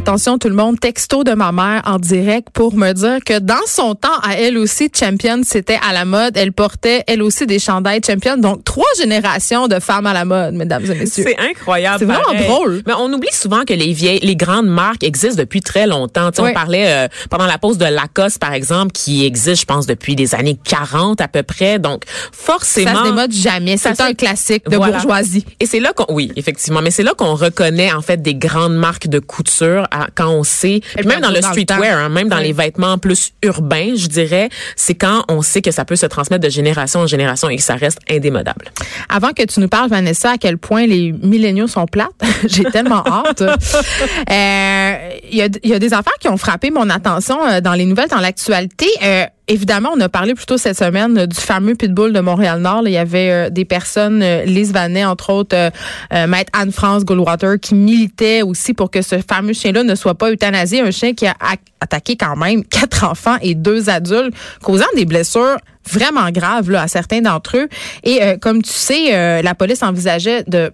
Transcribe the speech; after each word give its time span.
Attention 0.00 0.38
tout 0.38 0.48
le 0.48 0.54
monde, 0.54 0.80
texto 0.80 1.24
de 1.24 1.32
ma 1.32 1.52
mère 1.52 1.82
en 1.84 1.98
direct 1.98 2.48
pour 2.54 2.74
me 2.74 2.92
dire 2.94 3.18
que 3.22 3.38
dans 3.38 3.66
son 3.66 3.94
temps, 3.94 4.08
à 4.22 4.34
elle 4.38 4.56
aussi, 4.56 4.88
Champion, 4.98 5.42
c'était 5.44 5.78
à 5.86 5.92
la 5.92 6.06
mode. 6.06 6.38
Elle 6.38 6.52
portait 6.54 7.04
elle 7.06 7.22
aussi 7.22 7.46
des 7.46 7.58
chandails 7.58 8.00
Champion. 8.04 8.38
Donc, 8.38 8.64
trois 8.64 8.88
générations 8.96 9.68
de 9.68 9.78
femmes 9.78 10.06
à 10.06 10.14
la 10.14 10.24
mode, 10.24 10.54
mesdames 10.54 10.86
et 10.86 10.94
messieurs. 10.94 11.24
C'est 11.28 11.38
incroyable. 11.38 11.98
C'est 11.98 12.06
vraiment 12.06 12.24
pareil. 12.24 12.46
drôle. 12.48 12.82
Mais 12.86 12.94
on 12.98 13.12
oublie 13.12 13.28
souvent 13.30 13.64
que 13.66 13.74
les 13.74 13.92
vieilles, 13.92 14.20
les 14.22 14.36
grandes 14.36 14.68
marques 14.68 15.04
existent 15.04 15.36
depuis 15.36 15.60
très 15.60 15.86
longtemps. 15.86 16.30
Tu 16.30 16.36
sais, 16.36 16.42
Oui. 16.44 16.48
On 16.50 16.54
parlait 16.54 16.90
euh, 16.90 17.08
pendant 17.28 17.46
la 17.46 17.58
pause 17.58 17.76
de 17.76 17.84
Lacoste, 17.84 18.38
par 18.38 18.54
exemple, 18.54 18.92
qui 18.92 19.26
existe, 19.26 19.60
je 19.60 19.66
pense, 19.66 19.84
depuis 19.86 20.16
les 20.16 20.34
années 20.34 20.56
40 20.64 21.20
à 21.20 21.28
peu 21.28 21.42
près. 21.42 21.78
Donc, 21.78 22.04
forcément. 22.32 22.90
Ça 22.94 22.98
se 23.00 23.04
démode 23.04 23.32
jamais. 23.32 23.76
C'est 23.76 24.00
un 24.00 24.14
classique 24.14 24.64
de 24.66 24.76
Voilà. 24.78 24.94
bourgeoisie. 24.94 25.44
Et 25.60 25.66
c'est 25.66 25.78
là 25.78 25.92
qu'on, 25.92 26.06
oui, 26.14 26.32
effectivement, 26.36 26.80
mais 26.80 26.90
c'est 26.90 27.02
là 27.02 27.12
qu'on 27.14 27.34
reconnaît 27.34 27.92
en 27.92 28.00
fait 28.00 28.22
des 28.22 28.34
grandes 28.34 28.74
marques 28.76 29.06
de 29.08 29.18
couture 29.18 29.86
à- 29.90 30.08
quand 30.14 30.28
on 30.30 30.42
sait, 30.44 30.80
puis 30.96 31.06
même 31.06 31.20
dans 31.20 31.30
le 31.30 31.40
streetwear, 31.42 31.98
hein, 31.98 32.08
même 32.08 32.28
dans 32.28 32.36
Oui. 32.38 32.44
les 32.44 32.52
vêtements 32.52 32.98
plus 32.98 33.32
urbains, 33.42 33.94
je 33.96 34.06
dirais, 34.06 34.48
c'est 34.76 34.94
quand 34.94 35.24
on 35.28 35.42
sait 35.42 35.62
que 35.62 35.70
ça 35.70 35.84
peut 35.84 35.96
se 35.96 36.06
transmettre 36.06 36.42
de 36.44 36.50
génération 36.50 37.00
en 37.00 37.06
génération 37.06 37.48
et 37.48 37.56
que 37.56 37.62
ça 37.62 37.74
reste 37.74 37.98
indémodable. 38.10 38.70
Avant 39.08 39.30
que 39.32 39.42
tu 39.44 39.60
nous 39.60 39.68
parles, 39.68 39.88
Vanessa, 39.90 40.32
à 40.32 40.38
quel 40.38 40.58
point 40.58 40.86
les 40.86 41.12
milléniaux 41.12 41.66
sont 41.66 41.86
plates, 41.86 42.10
j'ai 42.46 42.64
tellement 42.64 43.04
hâte. 43.06 43.42
Euh, 43.42 44.94
Il 45.30 45.36
y, 45.38 45.42
a, 45.42 45.48
y 45.64 45.74
a 45.74 45.78
des 45.78 45.92
affaires 45.94 46.12
qui 46.20 46.28
ont 46.28 46.36
frappé 46.36 46.70
mon 46.70 46.88
attention 46.90 47.38
euh, 47.46 47.60
dans 47.60 47.74
les 47.74 47.84
nouvelles, 47.84 48.08
dans 48.08 48.18
l'actualité. 48.20 48.86
Euh, 49.02 49.24
évidemment, 49.50 49.90
on 49.94 50.00
a 50.00 50.08
parlé 50.08 50.34
plus 50.34 50.46
tôt 50.46 50.56
cette 50.56 50.78
semaine 50.78 51.18
euh, 51.18 51.26
du 51.26 51.36
fameux 51.36 51.74
pitbull 51.74 52.12
de 52.12 52.20
Montréal-Nord. 52.20 52.84
Il 52.86 52.92
y 52.92 52.96
avait 52.96 53.30
euh, 53.30 53.50
des 53.50 53.64
personnes, 53.64 54.22
euh, 54.22 54.44
Lise 54.44 54.72
Vanet, 54.72 55.04
entre 55.04 55.30
autres, 55.30 55.70
Maître 56.12 56.50
Anne-France 56.52 57.04
Goldwater, 57.04 57.58
qui 57.60 57.74
militaient 57.74 58.42
aussi 58.42 58.72
pour 58.74 58.90
que 58.90 59.02
ce 59.02 59.16
fameux 59.18 59.52
chien-là 59.52 59.82
ne 59.82 59.94
soit 59.94 60.14
pas 60.14 60.30
euthanasié. 60.30 60.80
Un 60.80 60.90
chien 60.90 61.14
qui 61.14 61.26
a 61.26 61.34
attaqué 61.80 62.16
quand 62.16 62.36
même 62.36 62.64
quatre 62.70 63.04
enfants 63.04 63.36
et 63.42 63.54
deux 63.54 63.90
adultes, 63.90 64.34
causant 64.62 64.86
des 64.94 65.04
blessures 65.04 65.56
vraiment 65.90 66.30
graves 66.30 66.70
là, 66.70 66.82
à 66.82 66.88
certains 66.88 67.20
d'entre 67.20 67.56
eux. 67.56 67.68
Et 68.04 68.20
comme 68.40 68.62
tu 68.62 68.72
sais, 68.72 69.42
la 69.42 69.54
police 69.54 69.82
envisageait 69.82 70.44
de 70.46 70.72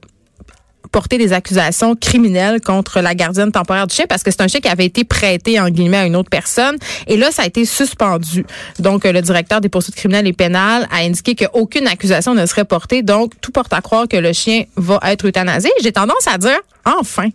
porter 0.96 1.18
des 1.18 1.34
accusations 1.34 1.94
criminelles 1.94 2.62
contre 2.62 3.02
la 3.02 3.14
gardienne 3.14 3.52
temporaire 3.52 3.86
du 3.86 3.94
chien 3.94 4.06
parce 4.08 4.22
que 4.22 4.30
c'est 4.30 4.40
un 4.40 4.48
chien 4.48 4.60
qui 4.60 4.68
avait 4.68 4.86
été 4.86 5.04
prêté 5.04 5.60
en 5.60 5.68
guillemets 5.68 5.98
à 5.98 6.06
une 6.06 6.16
autre 6.16 6.30
personne 6.30 6.78
et 7.06 7.18
là 7.18 7.30
ça 7.30 7.42
a 7.42 7.46
été 7.46 7.66
suspendu. 7.66 8.46
Donc 8.78 9.04
euh, 9.04 9.12
le 9.12 9.20
directeur 9.20 9.60
des 9.60 9.68
poursuites 9.68 9.94
criminelles 9.94 10.26
et 10.26 10.32
pénales 10.32 10.88
a 10.90 11.00
indiqué 11.00 11.34
qu'aucune 11.34 11.86
accusation 11.86 12.32
ne 12.32 12.46
serait 12.46 12.64
portée 12.64 13.02
donc 13.02 13.34
tout 13.42 13.52
porte 13.52 13.74
à 13.74 13.82
croire 13.82 14.08
que 14.08 14.16
le 14.16 14.32
chien 14.32 14.62
va 14.76 14.98
être 15.04 15.26
euthanasié. 15.26 15.70
J'ai 15.82 15.92
tendance 15.92 16.26
à 16.32 16.38
dire 16.38 16.58
enfin 16.86 17.28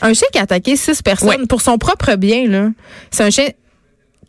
un 0.00 0.14
chien 0.14 0.28
qui 0.32 0.38
a 0.38 0.44
attaqué 0.44 0.74
six 0.74 1.02
personnes 1.02 1.46
pour 1.48 1.60
son 1.60 1.76
propre 1.76 2.14
bien 2.14 2.48
là. 2.48 2.68
C'est 3.10 3.24
un 3.24 3.30
chien 3.30 3.48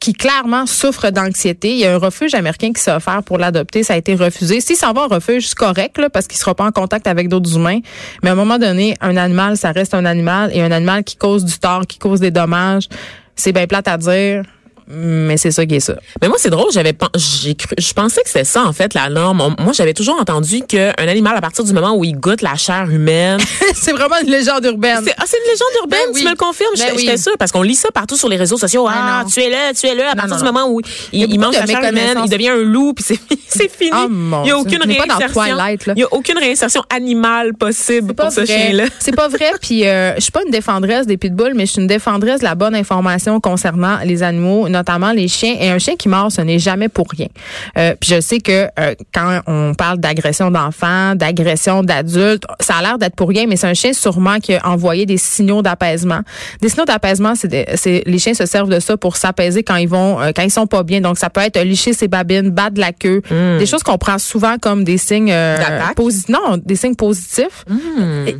qui 0.03 0.11
clairement 0.11 0.65
souffre 0.65 1.11
d'anxiété. 1.11 1.71
Il 1.71 1.77
y 1.77 1.85
a 1.85 1.93
un 1.93 1.97
refuge 1.97 2.33
américain 2.33 2.73
qui 2.73 2.81
s'est 2.81 2.91
offert 2.91 3.23
pour 3.23 3.37
l'adopter. 3.37 3.83
Ça 3.83 3.93
a 3.93 3.95
été 3.95 4.15
refusé. 4.15 4.59
S'il 4.59 4.75
s'en 4.75 4.91
va 4.91 5.03
en 5.03 5.07
refuge, 5.07 5.47
c'est 5.47 5.57
correct, 5.57 5.97
parce 6.11 6.27
qu'il 6.27 6.37
sera 6.37 6.53
pas 6.53 6.65
en 6.65 6.73
contact 6.73 7.07
avec 7.07 7.29
d'autres 7.29 7.55
humains. 7.55 7.79
Mais 8.21 8.27
à 8.27 8.33
un 8.33 8.35
moment 8.35 8.59
donné, 8.59 8.97
un 8.99 9.15
animal, 9.15 9.55
ça 9.55 9.71
reste 9.71 9.93
un 9.93 10.03
animal. 10.03 10.51
Et 10.53 10.61
un 10.61 10.73
animal 10.73 11.05
qui 11.05 11.15
cause 11.15 11.45
du 11.45 11.57
tort, 11.57 11.87
qui 11.87 11.99
cause 11.99 12.19
des 12.19 12.31
dommages, 12.31 12.89
c'est 13.37 13.53
bien 13.53 13.65
plate 13.65 13.87
à 13.87 13.97
dire, 13.97 14.43
mais 14.87 15.37
c'est 15.37 15.51
ça 15.51 15.65
qui 15.65 15.75
est 15.75 15.79
ça. 15.79 15.95
Mais 16.21 16.27
moi, 16.27 16.37
c'est 16.39 16.49
drôle, 16.49 16.71
j'avais 16.71 16.93
j'ai 17.15 17.55
cru, 17.55 17.75
je 17.77 17.93
pensais 17.93 18.21
que 18.21 18.27
c'était 18.29 18.43
ça, 18.43 18.63
en 18.63 18.73
fait, 18.73 18.93
la 18.93 19.09
norme. 19.09 19.41
On- 19.41 19.63
Moi, 19.63 19.73
j'avais 19.73 19.93
toujours 19.93 20.19
entendu 20.19 20.61
qu'un 20.67 20.91
animal, 20.97 21.35
à 21.37 21.41
partir 21.41 21.63
du 21.63 21.73
moment 21.73 21.95
où 21.95 22.03
il 22.03 22.13
goûte 22.19 22.41
la 22.41 22.55
chair 22.55 22.89
humaine, 22.89 23.39
c'est 23.75 23.91
vraiment 23.91 24.15
une 24.23 24.29
légende 24.29 24.63
urbaine. 24.65 25.01
c'est, 25.05 25.13
ah, 25.17 25.23
c'est 25.25 25.37
une 25.37 25.51
légende 25.51 25.67
urbaine, 25.81 25.99
Ben 26.07 26.11
oui. 26.13 26.19
tu 26.21 26.25
me 26.25 26.31
le 26.31 26.35
confirmes, 26.37 26.69
Ben 26.77 26.93
j'étais 26.97 27.11
oui. 27.13 27.17
sûre, 27.17 27.35
parce 27.39 27.51
qu'on 27.51 27.61
lit 27.61 27.75
ça 27.75 27.89
partout 27.91 28.15
sur 28.17 28.29
les 28.29 28.37
réseaux 28.37 28.57
sociaux. 28.57 28.87
Ah, 28.89 29.21
non. 29.23 29.29
tu 29.29 29.39
es 29.41 29.49
là, 29.49 29.73
tu 29.73 29.87
es 29.87 29.95
là, 29.95 30.11
à 30.11 30.15
partir 30.15 30.35
non, 30.35 30.37
du 30.37 30.43
moment 30.43 30.67
où 30.69 30.81
Il 31.11 31.39
mange 31.39 31.55
la 31.55 31.65
chair 31.65 31.79
humaine, 31.89 32.19
il 32.25 32.29
devient 32.29 32.49
un 32.49 32.57
loup, 32.63 32.93
puis 32.93 33.03
c'est, 33.07 33.19
c'est 33.47 33.71
fini. 33.71 33.91
Ah, 33.93 34.07
mon 34.09 34.43
il 34.43 34.47
y 34.49 34.51
a 34.51 34.57
aucune 34.57 34.81
réinsertion. 34.83 35.43
Il 35.95 35.99
y 35.99 36.03
a 36.03 36.07
aucune 36.13 36.37
réinsertion 36.37 36.83
animale 36.89 37.53
possible 37.53 38.13
pour 38.13 38.31
ce 38.31 38.45
chien-là. 38.45 38.85
C'est 38.99 39.15
pas 39.15 39.27
vrai. 39.27 39.51
Puis 39.61 39.87
euh, 39.87 40.15
je 40.15 40.21
suis 40.21 40.31
pas 40.31 40.41
une 40.45 40.51
défendresse 40.51 41.05
des 41.07 41.17
pitbulls, 41.17 41.53
mais 41.55 41.65
je 41.65 41.73
suis 41.73 41.81
une 41.81 41.87
défendresse 41.87 42.39
de 42.39 42.45
la 42.45 42.55
bonne 42.55 42.75
information 42.75 43.39
concernant 43.39 43.99
les 44.03 44.23
animaux, 44.23 44.67
notamment 44.83 45.11
les 45.13 45.27
chiens. 45.27 45.55
Et 45.59 45.69
un 45.69 45.79
chien 45.79 45.95
qui 45.95 46.09
mord, 46.09 46.31
ce 46.31 46.41
n'est 46.41 46.59
jamais 46.59 46.89
pour 46.89 47.07
rien. 47.09 47.27
Euh, 47.77 47.95
puis 47.99 48.09
je 48.13 48.19
sais 48.21 48.39
que 48.39 48.67
euh, 48.79 48.93
quand 49.13 49.39
on 49.47 49.73
parle 49.73 49.97
d'agression 49.99 50.51
d'enfants, 50.51 51.15
d'agression 51.15 51.83
d'adultes, 51.83 52.43
ça 52.59 52.75
a 52.75 52.81
l'air 52.81 52.97
d'être 52.97 53.15
pour 53.15 53.29
rien, 53.29 53.45
mais 53.47 53.55
c'est 53.55 53.67
un 53.67 53.73
chien 53.73 53.93
sûrement 53.93 54.39
qui 54.39 54.53
a 54.55 54.67
envoyé 54.67 55.05
des 55.05 55.17
signaux 55.17 55.61
d'apaisement. 55.61 56.21
Des 56.61 56.69
signaux 56.69 56.85
d'apaisement, 56.85 57.33
c'est 57.35 58.03
les 58.05 58.19
chiens 58.19 58.33
se 58.33 58.45
servent 58.45 58.69
de 58.69 58.79
ça 58.79 58.97
pour 58.97 59.15
s'apaiser 59.17 59.63
quand 59.63 59.75
ils 59.77 59.87
vont, 59.87 60.21
euh, 60.21 60.31
quand 60.35 60.43
ils 60.43 60.51
sont 60.51 60.67
pas 60.67 60.83
bien. 60.83 60.99
Donc 61.01 61.17
ça 61.17 61.29
peut 61.29 61.41
être 61.41 61.59
licher 61.61 61.93
ses 61.93 62.07
babines, 62.07 62.49
battre 62.49 62.79
la 62.79 62.91
queue, 62.91 63.21
des 63.59 63.65
choses 63.65 63.83
qu'on 63.83 63.97
prend 63.97 64.17
souvent 64.17 64.57
comme 64.61 64.83
des 64.83 64.97
signes 64.97 65.31
euh, 65.31 65.57
D'attaque? 65.57 65.97
posi- 65.97 66.29
non, 66.29 66.57
des 66.63 66.75
signes 66.75 66.95
positifs. 66.95 67.63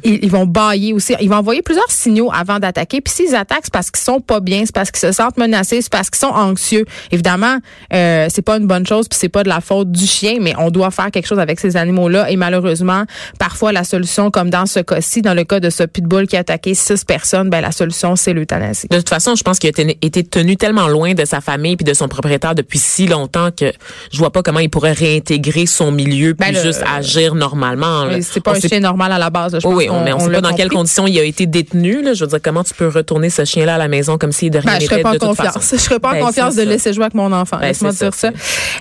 Ils, 0.04 0.20
ils 0.24 0.32
vont 0.32 0.46
bailler 0.46 0.94
aussi. 0.94 1.16
Ils 1.22 1.30
vont 1.30 1.38
envoyer 1.38 1.62
plusieurs 1.62 1.90
signaux 1.90 2.30
avant 2.34 2.60
d'attaquer. 2.60 3.02
Puis 3.02 3.14
s'ils 3.14 3.36
attaquent, 3.36 3.62
c'est 3.66 3.74
parce 3.74 3.92
qu'ils 3.92 4.04
sont 4.04 4.20
pas 4.20 4.40
bien, 4.40 4.64
c'est 4.66 4.74
parce 4.76 4.92
qu'ils 4.92 5.00
se 5.08 5.12
sentent 5.12 5.38
menacés, 5.38 5.82
c'est 5.82 5.92
parce 5.92 6.10
qu'ils 6.10 6.20
sont 6.28 6.34
anxieux. 6.34 6.86
Évidemment, 7.12 7.58
euh, 7.94 8.28
c'est 8.30 8.42
pas 8.42 8.58
une 8.58 8.68
bonne 8.68 8.86
chose, 8.88 9.08
puis 9.08 9.18
c'est 9.20 9.30
pas 9.30 9.44
de 9.44 9.50
la 9.50 9.62
faute 9.62 9.92
du 9.92 10.06
chien, 10.06 10.38
mais 10.42 10.54
on 10.58 10.70
doit 10.72 10.92
faire 10.92 11.12
quelque 11.12 11.28
chose 11.28 11.40
avec 11.40 11.60
ces 11.60 11.76
animaux-là. 11.78 12.30
Et 12.32 12.36
malheureusement, 12.36 13.04
parfois 13.40 13.72
la 13.72 13.84
solution, 13.84 14.32
comme 14.32 14.50
dans 14.50 14.66
ce 14.66 14.80
cas-ci, 14.80 15.22
dans 15.22 15.34
le 15.34 15.44
cas 15.44 15.60
de 15.60 15.70
ce 15.70 15.84
pitbull 15.84 16.28
qui 16.28 16.36
a 16.38 16.40
attaqué 16.40 16.74
six 16.74 17.04
personnes, 17.04 17.50
ben 17.50 17.62
la 17.62 17.72
solution 17.72 18.16
c'est 18.16 18.34
l'euthanasie. 18.34 18.88
De 18.90 18.98
toute 18.98 19.10
façon, 19.10 19.36
je 19.36 19.44
pense 19.44 19.60
qu'il 19.60 19.70
a 19.70 19.84
été- 20.02 20.24
tenu 20.24 20.56
tellement 20.58 20.88
loin 20.88 21.14
de 21.14 21.26
sa 21.26 21.42
famille 21.42 21.76
puis 21.76 21.84
de 21.84 21.94
son 21.94 22.08
propriétaire 22.08 22.56
depuis 22.56 22.80
si 22.80 23.08
longtemps 23.08 23.50
que 23.52 23.72
je 24.12 24.18
vois 24.18 24.32
pas 24.32 24.42
comment 24.42 24.60
il 24.60 24.70
pourrait 24.70 24.94
réintégrer 24.94 25.66
son 25.66 25.92
milieu 25.92 26.34
puis 26.34 26.52
Ben, 26.52 26.56
le- 26.56 26.62
juste 26.62 26.84
agir 26.96 27.36
normalement. 27.36 28.08
C'est 28.22 28.42
pas 28.42 28.52
On 28.52 28.56
un 28.56 28.60
sait- 28.60 28.70
chien 28.70 28.80
normal 28.80 29.12
à 29.12 29.18
la 29.18 29.30
base. 29.30 29.54
là. 29.54 29.60
Je 29.60 29.68
Oui, 29.68 29.74
pense 29.74 29.84
oui, 29.84 29.90
on, 29.90 30.04
mais 30.06 30.14
on, 30.14 30.20
sait 30.20 30.30
l'a 30.30 30.42
pas 30.42 30.50
dans 30.50 30.56
quelles 30.56 30.70
conditions 30.70 31.08
il 31.08 31.18
a 31.20 31.24
été 31.24 31.46
détenu. 31.46 32.02
Là. 32.02 32.14
Je 32.14 32.24
veux 32.24 32.30
dire, 32.30 32.40
comment 32.44 32.64
tu 32.64 32.74
peux 32.74 32.88
retourner 32.88 33.30
ce 33.30 33.44
chien-là 33.46 33.76
à 33.76 33.78
la 33.78 33.88
maison 33.88 34.18
comme 34.18 34.32
s'il 34.32 34.52
de 34.52 34.60
rien 34.60 34.72
Ben, 34.74 34.78
je 34.78 34.84
n'était 34.84 34.94
serais 34.96 35.02
pas 35.04 35.10
en 35.10 35.14
de 35.14 35.18
toute 35.18 35.28
confiance. 35.30 35.54
façon? 35.56 35.76
Je 35.78 35.82
serais 35.82 36.00
pas 36.00 36.13
en 36.14 36.20
Ben, 36.20 36.26
confiance 36.26 36.56
de 36.56 36.64
laisser 36.64 36.94
jouer 36.94 37.04
avec 37.06 37.14
mon 37.14 37.32
enfant. 37.32 37.58
Ben, 37.58 37.68
Laisse-moi 37.68 37.92
dire 37.92 38.14
ça. 38.14 38.30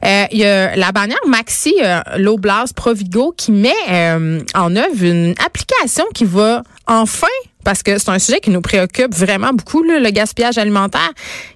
Euh, 0.04 0.25
Il 0.31 0.38
y 0.38 0.44
a 0.44 0.76
la 0.76 0.93
bannière 0.93 1.19
Maxi 1.26 1.75
euh, 1.82 2.00
Loblas 2.16 2.72
Provigo 2.75 3.34
qui 3.37 3.53
met 3.53 3.72
euh, 3.91 4.41
en 4.54 4.76
œuvre 4.76 5.03
une 5.04 5.34
application 5.44 6.04
qui 6.15 6.25
va 6.25 6.62
enfin 6.87 7.26
parce 7.65 7.83
que 7.83 7.99
c'est 7.99 8.09
un 8.11 8.19
sujet 8.19 8.41
qui 8.41 8.50
nous 8.50 8.61
préoccupe 8.61 9.15
vraiment 9.15 9.53
beaucoup, 9.53 9.83
là, 9.83 9.99
le 10.00 10.11
gaspillage 10.11 10.59
alimentaire, 10.59 11.11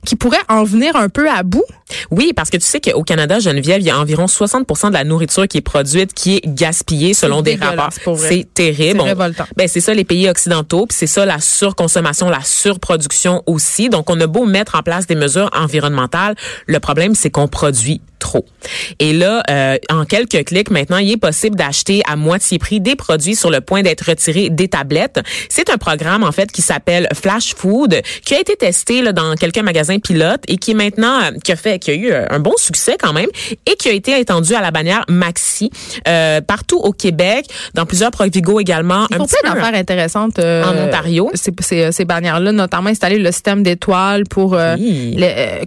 qui 0.04 0.16
pourrait 0.16 0.36
en 0.48 0.64
venir 0.64 0.96
un 0.96 1.08
peu 1.08 1.28
à 1.30 1.42
bout. 1.42 1.64
Oui, 2.10 2.32
parce 2.34 2.50
que 2.50 2.56
tu 2.56 2.64
sais 2.66 2.80
qu'au 2.80 3.02
Canada, 3.04 3.38
Geneviève, 3.38 3.80
il 3.80 3.86
y 3.86 3.90
a 3.90 3.98
environ 3.98 4.26
60% 4.26 4.88
de 4.88 4.92
la 4.94 5.04
nourriture 5.04 5.46
qui 5.46 5.58
est 5.58 5.62
produite 5.62 6.12
qui 6.14 6.36
est 6.36 6.42
gaspillée 6.44 7.14
selon 7.14 7.42
des 7.42 7.54
rapports. 7.54 7.90
C'est 8.18 8.46
terrible. 8.54 8.98
C'est 8.98 9.00
On- 9.00 9.04
révoltant. 9.04 9.44
Ben 9.56 9.68
c'est 9.68 9.80
ça 9.80 9.94
les 9.94 10.04
pays 10.04 10.28
occidentaux, 10.28 10.86
puis 10.86 10.96
c'est 10.98 11.06
ça 11.06 11.24
la 11.24 11.38
surconsommation, 11.40 12.28
la 12.28 12.42
surproduction 12.42 13.42
aussi. 13.46 13.88
Donc 13.88 14.10
on 14.10 14.20
a 14.20 14.26
beau 14.26 14.44
mettre 14.46 14.74
en 14.74 14.82
place 14.82 15.06
des 15.06 15.14
mesures 15.14 15.48
environnementales, 15.52 16.34
le 16.66 16.80
problème 16.80 17.14
c'est 17.14 17.30
qu'on 17.30 17.48
produit 17.48 18.00
trop. 18.18 18.44
Et 18.98 19.12
là, 19.12 19.42
euh, 19.50 19.76
en 19.90 20.04
quelques 20.04 20.44
clics, 20.44 20.70
maintenant, 20.70 20.98
il 20.98 21.10
est 21.12 21.16
possible 21.16 21.56
d'acheter 21.56 22.02
à 22.08 22.16
moitié 22.16 22.58
prix 22.58 22.80
des 22.80 22.96
produits 22.96 23.36
sur 23.36 23.50
le 23.50 23.60
point 23.60 23.82
d'être 23.82 24.02
retirés 24.08 24.50
des 24.50 24.68
tablettes. 24.68 25.20
C'est 25.48 25.70
un 25.70 25.76
programme, 25.76 26.22
en 26.24 26.32
fait, 26.32 26.50
qui 26.52 26.62
s'appelle 26.62 27.08
Flash 27.14 27.54
Food, 27.54 28.00
qui 28.24 28.34
a 28.34 28.40
été 28.40 28.56
testé 28.56 29.02
là, 29.02 29.12
dans 29.12 29.34
quelques 29.34 29.58
magasins 29.58 29.98
pilotes 29.98 30.42
et 30.48 30.56
qui 30.56 30.72
est 30.72 30.74
maintenant, 30.74 31.20
euh, 31.20 31.30
qui 31.42 31.52
a 31.52 31.56
fait, 31.56 31.78
qui 31.78 31.90
a 31.90 31.94
eu 31.94 32.10
euh, 32.12 32.26
un 32.30 32.38
bon 32.38 32.54
succès 32.56 32.96
quand 33.00 33.12
même 33.12 33.28
et 33.66 33.74
qui 33.76 33.88
a 33.88 33.92
été 33.92 34.18
étendu 34.18 34.54
à 34.54 34.60
la 34.60 34.70
bannière 34.70 35.04
Maxi 35.08 35.70
euh, 36.08 36.40
partout 36.40 36.78
au 36.78 36.92
Québec, 36.92 37.46
dans 37.74 37.86
plusieurs 37.86 38.10
Provigo 38.10 38.60
également. 38.60 39.06
Ils 39.10 39.16
un 39.16 39.18
font 39.18 39.26
petit 39.26 39.36
plein 39.42 39.54
d'affaires 39.54 39.74
intéressantes 39.74 40.38
euh, 40.38 40.64
en 40.64 40.88
Ontario. 40.88 41.30
Ces, 41.34 41.52
ces, 41.60 41.92
ces 41.92 42.04
bannières-là, 42.04 42.52
notamment 42.52 42.88
installer 42.88 43.18
le 43.18 43.30
système 43.32 43.62
d'étoiles 43.62 44.24
pour 44.24 44.54
euh, 44.54 44.76
Oui. 44.78 45.18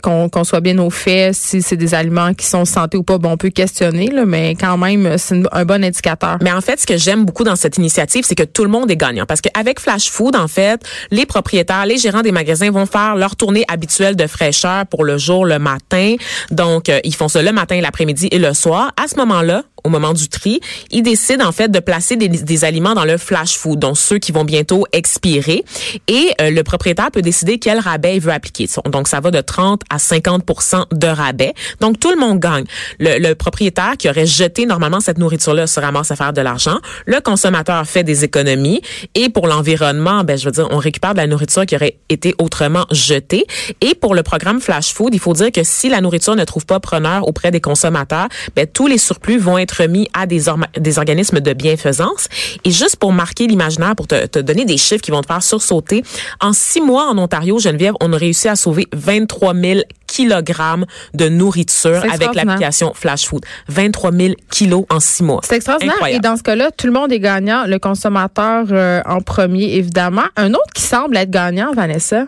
qu'on 0.02 0.30
qu'on 0.30 0.44
soit 0.44 0.62
bien 0.62 0.78
au 0.80 0.90
fait 0.90 1.32
si 1.34 1.62
c'est 1.62 1.78
des 1.78 1.94
aliments 1.94 2.34
qui 2.40 2.48
sont 2.48 2.66
santé 2.66 2.98
ou 2.98 3.04
pas, 3.04 3.18
bon, 3.18 3.32
on 3.32 3.38
peut 3.38 3.50
questionner, 3.50 4.08
là, 4.08 4.26
mais 4.26 4.56
quand 4.56 4.78
même, 4.78 5.18
c'est 5.18 5.42
un 5.52 5.66
bon 5.66 5.84
indicateur. 5.84 6.38
Mais 6.42 6.52
en 6.52 6.62
fait, 6.62 6.80
ce 6.80 6.88
que 6.88 6.98
j'aime 6.98 7.26
beaucoup 7.26 7.44
dans 7.44 7.56
cette 7.56 7.78
initiative, 7.78 8.24
c'est 8.26 8.36
que 8.36 8.44
tout 8.44 8.64
le 8.64 8.70
monde 8.70 8.90
est 8.90 8.98
gagnant. 8.98 9.26
Parce 9.26 9.42
qu'avec 9.42 9.80
Flash 9.80 10.10
Food, 10.10 10.36
en 10.36 10.48
fait, 10.48 10.82
les 11.12 11.26
propriétaires, 11.26 11.86
les 11.86 11.98
gérants 11.98 12.22
des 12.22 12.32
magasins 12.32 12.72
vont 12.72 12.86
faire 12.86 13.16
leur 13.16 13.36
tournée 13.36 13.66
habituelle 13.68 14.16
de 14.16 14.28
fraîcheur 14.28 14.86
pour 14.88 15.04
le 15.04 15.18
jour, 15.18 15.46
le 15.46 15.60
matin. 15.60 16.16
Donc, 16.52 16.90
euh, 16.90 17.00
ils 17.04 17.16
font 17.16 17.28
ça 17.28 17.42
le 17.42 17.52
matin, 17.52 17.80
l'après-midi 17.82 18.30
et 18.32 18.40
le 18.40 18.54
soir. 18.54 18.92
À 19.02 19.08
ce 19.08 19.16
moment-là, 19.18 19.64
au 19.84 19.90
moment 19.90 20.14
du 20.14 20.28
tri, 20.28 20.60
ils 20.92 21.04
décident 21.04 21.46
en 21.46 21.52
fait 21.52 21.70
de 21.70 21.80
placer 21.80 22.16
des, 22.16 22.28
des 22.28 22.66
aliments 22.66 22.94
dans 22.94 23.06
le 23.06 23.18
flash 23.18 23.58
food, 23.58 23.80
donc 23.80 23.98
ceux 23.98 24.18
qui 24.18 24.32
vont 24.32 24.44
bientôt 24.44 24.86
expirer. 24.92 25.64
Et 26.08 26.32
euh, 26.42 26.50
le 26.50 26.64
propriétaire 26.64 27.12
peut 27.12 27.22
décider 27.22 27.60
quel 27.60 27.80
rabais 27.80 28.16
il 28.16 28.22
veut 28.22 28.32
appliquer. 28.32 28.68
Donc, 28.86 29.08
ça 29.08 29.20
va 29.20 29.32
de 29.32 29.42
30 29.42 29.82
à 29.90 29.98
50% 29.98 30.86
de 30.92 31.08
rabais. 31.08 31.54
Donc, 31.80 32.00
tout 32.00 32.12
le 32.12 32.18
monde 32.18 32.40
gagne. 32.40 32.66
Le, 33.00 33.20
le 33.20 33.36
propriétaire 33.36 33.96
qui 33.98 34.10
aurait 34.10 34.26
jeté 34.26 34.66
normalement 34.66 35.00
cette 35.00 35.18
nourriture-là 35.18 35.68
se 35.68 35.80
ramasse 35.80 36.12
à 36.12 36.16
faire 36.16 36.34
de 36.34 36.42
l'argent. 36.42 36.80
Le 37.06 37.20
consommateur 37.22 37.86
fait 37.86 38.04
des 38.04 38.24
économies. 38.24 38.82
Et 39.16 39.30
pour 39.30 39.48
l'environnement, 39.48 40.24
ben, 40.24 40.38
je 40.38 40.46
veux 40.46 40.52
dire, 40.52 40.68
on 40.72 40.78
récupère 40.78 41.14
de 41.14 41.18
la 41.18 41.28
nourriture 41.28 41.66
qui 41.66 41.76
aurait 41.76 41.98
été 42.10 42.36
autrement 42.38 42.86
jetée. 42.92 43.46
Et 43.82 43.96
pour 43.96 44.16
le 44.16 44.24
programme 44.24 44.60
Flash 44.60 44.94
Food, 44.94 45.14
il 45.14 45.20
faut 45.20 45.34
dire 45.34 45.52
que 45.52 45.64
si 45.64 45.90
la 45.90 46.02
nourriture 46.02 46.36
ne 46.36 46.44
trouve 46.44 46.66
pas 46.66 46.80
preneur 46.80 47.28
auprès 47.28 47.52
des 47.52 47.62
consommateurs, 47.62 48.28
ben, 48.56 48.68
tous 48.68 48.88
les 48.88 48.98
surplus 48.98 49.38
vont 49.38 49.58
être 49.58 49.69
remis 49.72 50.08
à 50.14 50.26
des, 50.26 50.46
orma- 50.48 50.68
des 50.78 50.98
organismes 50.98 51.40
de 51.40 51.54
bienfaisance. 51.54 52.28
Et 52.64 52.72
juste 52.72 52.96
pour 52.98 53.12
marquer 53.14 53.48
l'imaginaire, 53.48 53.96
pour 53.96 54.08
te, 54.08 54.26
te 54.26 54.40
donner 54.40 54.66
des 54.66 54.78
chiffres 54.78 55.02
qui 55.02 55.12
vont 55.12 55.22
te 55.22 55.28
faire 55.28 55.44
sursauter, 55.44 56.04
en 56.42 56.54
six 56.54 56.82
mois 56.82 57.08
en 57.10 57.18
Ontario, 57.18 57.60
Geneviève, 57.60 57.94
on 58.02 58.12
a 58.14 58.18
réussi 58.18 58.48
à 58.48 58.56
sauver 58.56 58.88
23 58.94 59.54
000 59.56 59.80
kilogrammes 60.08 60.86
de 61.14 61.30
nourriture 61.30 62.02
avec 62.12 62.34
l'application 62.36 62.94
Flash 62.96 63.26
Food. 63.28 63.46
23 63.68 64.12
000 64.12 64.34
kilos 64.50 64.86
en 64.90 65.00
six 65.00 65.24
mois. 65.24 65.42
C'est 65.44 65.56
extraordinaire. 65.58 65.94
Incroyable. 65.96 66.26
Et 66.26 66.28
dans 66.28 66.36
ce 66.38 66.44
cas-là, 66.44 66.72
tout 66.72 66.88
le 66.88 66.94
monde 66.94 67.12
est 67.12 67.20
gagnant. 67.20 67.66
Le 67.68 67.78
consommateur 67.80 68.66
euh, 68.72 69.02
en 69.06 69.22
premier, 69.22 69.76
évidemment. 69.76 70.24
Un 70.36 70.54
autre 70.54 70.74
qui 70.74 70.82
semble 70.82 71.16
être 71.18 71.30
gagnant, 71.30 71.72
Vanessa? 71.74 72.26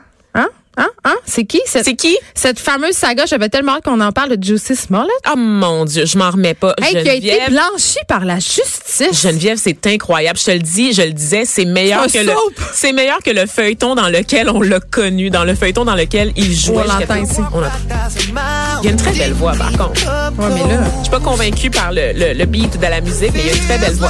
Hein? 0.77 0.87
Hein? 1.03 1.15
C'est 1.25 1.43
qui? 1.45 1.59
Cette, 1.65 1.83
C'est 1.83 1.95
qui? 1.95 2.17
cette 2.33 2.59
fameuse 2.59 2.95
saga, 2.95 3.25
j'avais 3.25 3.49
tellement 3.49 3.73
hâte 3.73 3.83
qu'on 3.83 3.99
en 3.99 4.11
parle 4.11 4.37
de 4.37 4.43
Juicy 4.43 4.75
Smollett. 4.75 5.09
Oh 5.31 5.37
mon 5.37 5.85
Dieu, 5.85 6.05
je 6.05 6.17
m'en 6.17 6.31
remets 6.31 6.53
pas. 6.53 6.73
Hey, 6.81 7.03
qui 7.03 7.09
a 7.09 7.13
été 7.13 7.39
blanchi 7.49 7.97
par 8.07 8.23
la 8.23 8.35
justice. 8.39 9.21
Geneviève, 9.21 9.57
c'est 9.61 9.85
incroyable. 9.87 10.39
Je 10.39 10.45
te 10.45 10.51
le 10.51 10.59
dis, 10.59 10.93
je 10.93 11.01
le 11.01 11.11
disais, 11.11 11.43
c'est 11.45 11.65
meilleur 11.65 12.07
que 12.07 12.19
le, 12.19 12.31
c'est 12.73 12.93
meilleur 12.93 13.19
que 13.19 13.31
le 13.31 13.45
feuilleton 13.47 13.95
dans 13.95 14.07
lequel 14.09 14.49
on 14.49 14.61
l'a 14.61 14.79
connu, 14.79 15.29
dans 15.29 15.43
le 15.43 15.55
feuilleton 15.55 15.83
dans 15.83 15.95
lequel 15.95 16.31
il 16.37 16.55
jouait. 16.55 16.83
On 16.85 16.99
l'entend 16.99 17.15
ici. 17.15 17.41
On 17.53 17.59
l'entend. 17.59 18.70
Il 18.81 18.85
y 18.85 18.87
a 18.87 18.91
une 18.91 18.97
très 18.97 19.11
belle 19.13 19.33
voix, 19.33 19.53
par 19.53 19.71
contre. 19.73 20.01
Ouais, 20.39 20.47
mais 20.53 20.73
là. 20.73 20.81
Je 20.97 21.01
suis 21.03 21.11
pas 21.11 21.19
convaincue 21.19 21.69
par 21.69 21.91
le, 21.91 22.13
le, 22.13 22.33
le 22.33 22.45
beat 22.45 22.79
de 22.79 22.85
la 22.87 22.99
musique, 23.01 23.31
mais 23.33 23.41
il 23.41 23.47
y 23.47 23.49
a 23.49 23.53
une 23.53 23.59
très 23.65 23.77
belle 23.77 23.93
voix. 23.93 24.09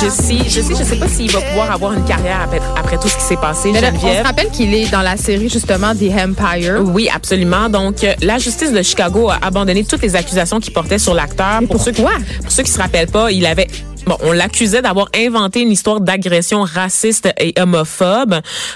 Je 0.00 0.08
sais, 0.08 0.36
je 0.48 0.60
sais, 0.60 0.74
je 0.78 0.84
sais 0.84 0.96
pas 0.96 1.08
s'il 1.08 1.30
va 1.30 1.40
pouvoir 1.40 1.70
avoir 1.72 1.92
une 1.94 2.04
carrière 2.04 2.40
après, 2.44 2.60
après 2.78 2.98
tout 2.98 3.08
ce 3.08 3.16
qui 3.16 3.22
s'est 3.22 3.36
passé, 3.36 3.70
Mais 3.72 3.80
là, 3.80 3.88
on 3.92 3.96
se 3.96 4.00
Geneviève. 4.02 4.24
rappelle 4.26 4.50
qu'il 4.50 4.72
est 4.74 4.90
dans 4.90 5.02
la 5.02 5.16
série, 5.16 5.48
justement, 5.48 5.94
The 5.94 6.10
Empire. 6.12 6.80
Oui, 6.84 7.08
absolument. 7.12 7.68
Donc, 7.68 8.04
euh, 8.04 8.14
la 8.22 8.38
justice 8.38 8.72
de 8.72 8.82
Chicago 8.82 9.30
a 9.30 9.38
abandonné 9.42 9.84
toutes 9.84 10.02
les 10.02 10.14
accusations 10.16 10.60
qui 10.60 10.70
portaient 10.70 10.98
sur 10.98 11.14
l'acteur. 11.14 11.60
Mais 11.62 11.66
Pour 11.66 11.80
ceux 11.82 11.92
qui, 11.92 12.02
pour 12.02 12.50
ceux 12.52 12.62
qui 12.62 12.70
se 12.70 12.78
rappellent 12.78 13.08
pas, 13.10 13.30
il 13.32 13.44
avait 13.46 13.66
Bon, 14.04 14.16
on 14.22 14.32
l'accusait 14.32 14.82
d'avoir 14.82 15.08
inventé 15.16 15.60
une 15.60 15.70
histoire 15.70 16.00
d'agression 16.00 16.62
raciste 16.62 17.28
et 17.38 17.54
homophobe. 17.60 18.34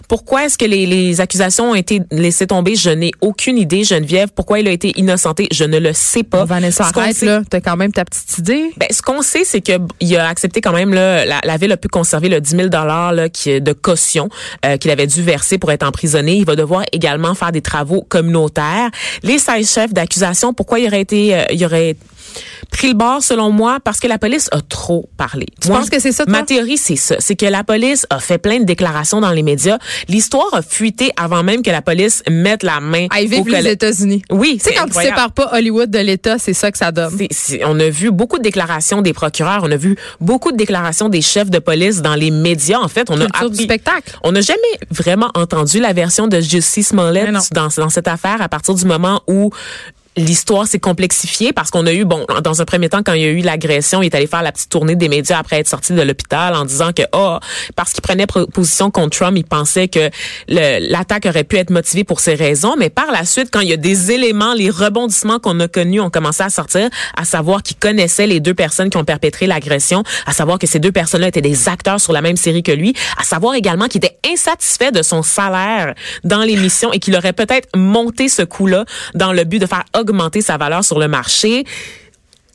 Pourquoi 0.09 0.45
est-ce 0.45 0.57
que 0.57 0.65
les, 0.65 0.87
les 0.87 1.21
accusations 1.21 1.73
ont 1.73 1.75
été 1.75 2.01
laissées 2.13 2.47
tomber? 2.47 2.77
Je 2.77 2.91
n'ai 2.91 3.11
aucune 3.21 3.59
idée, 3.59 3.83
Geneviève. 3.83 4.29
Pourquoi 4.33 4.61
il 4.61 4.69
a 4.69 4.71
été 4.71 4.93
innocenté? 4.97 5.49
Je 5.53 5.65
ne 5.65 5.79
le 5.79 5.93
sais 5.93 6.23
pas. 6.23 6.45
Vanessa, 6.45 6.85
arrête, 6.95 7.17
sait- 7.17 7.27
là. 7.27 7.43
T'as 7.51 7.61
quand 7.61 7.77
même 7.77 7.93
ta 7.93 8.05
petite 8.05 8.39
idée. 8.39 8.71
ben, 8.77 8.87
ce 8.93 9.03
qu'on 9.03 9.21
sait, 9.21 9.43
c'est 9.45 9.61
que 9.61 9.73
il 10.01 10.17
a 10.17 10.29
accepté 10.29 10.61
quand 10.61 10.73
même 10.73 10.95
là, 10.95 11.25
la, 11.25 11.41
la 11.43 11.57
ville 11.57 11.73
a 11.73 11.77
pu 11.77 11.89
conserver 11.89 12.29
le 12.29 12.41
10 12.41 12.51
000 12.51 12.69
dollars 12.69 13.13
de 13.13 13.73
caution 13.73 14.29
euh, 14.65 14.77
qu'il 14.77 14.93
avait 14.93 15.09
dû 15.09 15.23
verser 15.23 15.59
pour 15.59 15.73
être 15.73 15.83
emprisonné. 15.83 16.37
Il 16.37 16.45
va 16.47 16.55
devoir 16.55 16.85
également 16.93 17.35
faire 17.35 17.51
des 17.51 17.63
travaux 17.63 18.03
communautaires. 18.09 18.91
Les 19.25 19.41
16 19.41 19.69
chefs 19.73 19.93
d'accusation, 19.93 20.55
pourquoi 20.55 20.79
il 20.79 20.87
aurait 20.87 21.01
été, 21.01 21.35
euh, 21.35 21.43
il 21.51 21.65
aurait 21.65 21.97
pris 22.71 22.89
le 22.89 22.95
bord 22.95 23.23
selon 23.23 23.51
moi 23.51 23.79
parce 23.83 24.01
que 24.01 24.07
la 24.07 24.19
police 24.19 24.49
a 24.53 24.61
trop 24.61 25.09
parlé. 25.17 25.47
Tu 25.61 25.69
penses 25.69 25.91
que 25.91 25.99
c'est 26.01 26.13
ça, 26.13 26.25
toi? 26.25 26.33
Ma 26.33 26.43
théorie, 26.43 26.77
c'est 26.79 26.97
ça. 26.97 27.17
C'est 27.19 27.37
que 27.37 27.47
la 27.47 27.65
police 27.65 28.07
a 28.11 28.19
fait 28.19 28.39
plein 28.39 28.59
de 28.61 28.65
déclarations 28.65 29.21
dans 29.21 29.31
les 29.33 29.43
médias. 29.43 29.79
L'histoire 30.09 30.53
a 30.53 30.63
fuité 30.63 31.11
avant 31.17 31.43
même 31.43 31.63
que 31.63 31.71
la 31.71 31.83
police 31.83 32.23
mette 32.31 32.63
la 32.63 32.81
main 32.81 33.07
Hey, 33.13 33.27
au 33.27 33.45
vive 33.45 33.49
les 33.49 33.71
États-Unis. 33.71 34.23
Oui, 34.31 34.55
Tu 34.59 34.65
sais, 34.65 34.71
c'est 34.71 34.75
quand 34.77 34.85
tu 34.85 34.89
incroyable. 34.91 35.17
sépares 35.17 35.33
pas 35.33 35.51
Hollywood 35.57 35.91
de 35.91 35.99
l'État, 35.99 36.39
c'est 36.39 36.53
ça 36.55 36.71
que 36.71 36.79
ça 36.79 36.93
donne. 36.93 37.17
On 37.65 37.79
a 37.81 37.89
vu 37.89 38.11
beaucoup 38.11 38.39
de 38.39 38.43
déclarations 38.43 39.03
des 39.03 39.13
procureurs, 39.13 39.61
on 39.65 39.71
a 39.73 39.77
vu 39.77 39.97
beaucoup 40.21 40.53
de 40.53 40.57
déclarations 40.57 41.09
des 41.09 41.23
chefs 41.23 41.51
de 41.51 41.59
police 41.59 42.03
dans 42.03 42.15
les 42.15 42.31
médias. 42.31 42.79
En 42.79 42.89
fait, 42.89 43.11
on 43.11 43.21
a 43.21 43.25
Culture 43.27 43.51
du 43.51 43.57
appris- 43.57 43.65
spectacle. 43.65 44.19
On 44.23 44.33
n'a 44.33 44.41
jamais 44.41 44.61
vraiment 44.91 45.31
entendu 45.35 45.81
la 45.81 45.93
version 45.93 46.27
de 46.29 46.41
Justice 46.41 46.89
Smollett 46.89 47.31
dans 47.53 47.91
cette 47.91 48.09
affaire 48.09 48.41
à 48.41 48.49
partir 48.49 48.75
du 48.75 48.85
moment 48.85 49.23
où 49.27 49.51
l'histoire 50.17 50.67
s'est 50.67 50.79
complexifiée 50.79 51.53
parce 51.53 51.71
qu'on 51.71 51.87
a 51.87 51.93
eu, 51.93 52.05
bon, 52.05 52.25
dans 52.43 52.63
un 52.63 52.65
premier 52.65 52.89
temps, 52.89 53.03
quand 53.05 53.13
il 53.13 53.23
y 53.23 53.27
a 53.27 53.29
eu 53.29 53.41
l'agression, 53.41 54.03
il 54.03 54.07
est 54.07 54.15
allé 54.15 54.27
faire 54.27 54.43
la 54.43 54.53
petite 54.53 54.71
tournée 54.71 54.97
des 54.97 55.09
médias 55.09 55.39
après 55.39 55.59
être 55.59 55.69
sorti 55.69 55.93
de 55.93 56.03
l'hôpital 56.03 56.55
en 56.55 56.65
disant 56.65 56.93
que, 56.93 57.03
oh, 57.13 57.39
parce 57.75 57.93
qu'il 57.93 58.03
prenait 58.03 58.27
position 58.27 58.91
contre 58.91 59.19
Trump, 59.19 59.37
il 59.37 59.45
pensait 59.45 59.89
que 59.89 60.11
l'attaque 60.49 61.27
aurait 61.27 61.45
pu 61.45 61.57
être 61.57 61.71
motivée 61.71 62.05
pour 62.05 62.21
ces 62.21 62.35
raisons. 62.35 62.77
Mais 62.79 62.91
par 62.91 63.11
la 63.11 63.25
suite, 63.25 63.49
quand 63.53 63.61
il 63.61 63.69
y 63.69 63.73
a 63.73 63.77
des 63.77 64.11
éléments, 64.11 64.55
les 64.55 64.71
rebondissements 64.71 65.39
qu'on 65.39 65.61
a 65.61 65.69
connus 65.69 66.01
ont 66.01 66.11
commencé 66.11 66.43
à 66.43 66.51
sortir, 66.51 66.89
à 67.17 67.25
savoir 67.25 67.63
qu'il 67.63 67.77
connaissait 67.77 68.27
les 68.27 68.41
deux 68.41 68.55
personnes 68.55 68.91
qui 68.91 68.97
ont 68.97 69.05
perpétré 69.05 69.47
l'agression, 69.47 70.03
à 70.27 70.33
savoir 70.33 70.59
que 70.59 70.67
ces 70.67 70.79
deux 70.79 70.93
personnes-là 70.93 71.29
étaient 71.29 71.43
des 71.43 71.69
acteurs 71.69 72.01
sur 72.01 72.13
la 72.13 72.23
même 72.23 72.37
série 72.37 72.63
que 72.63 72.73
lui, 72.73 72.95
à 73.19 73.25
savoir 73.25 73.55
également 73.55 73.87
qu'il 73.87 74.05
était 74.05 74.19
insatisfait 74.33 74.93
de 74.93 75.03
son 75.03 75.23
salaire 75.23 75.95
dans 76.25 76.43
l'émission 76.43 76.93
et 76.93 76.99
qu'il 76.99 77.15
aurait 77.17 77.33
peut-être 77.33 77.69
monté 77.77 78.29
ce 78.29 78.43
coup-là 78.43 78.85
dans 79.15 79.33
le 79.33 79.45
but 79.45 79.59
de 79.59 79.67
faire 79.67 79.85
sa 80.43 80.57
valeur 80.57 80.85
sur 80.85 80.99
le 80.99 81.09
marché. 81.09 81.65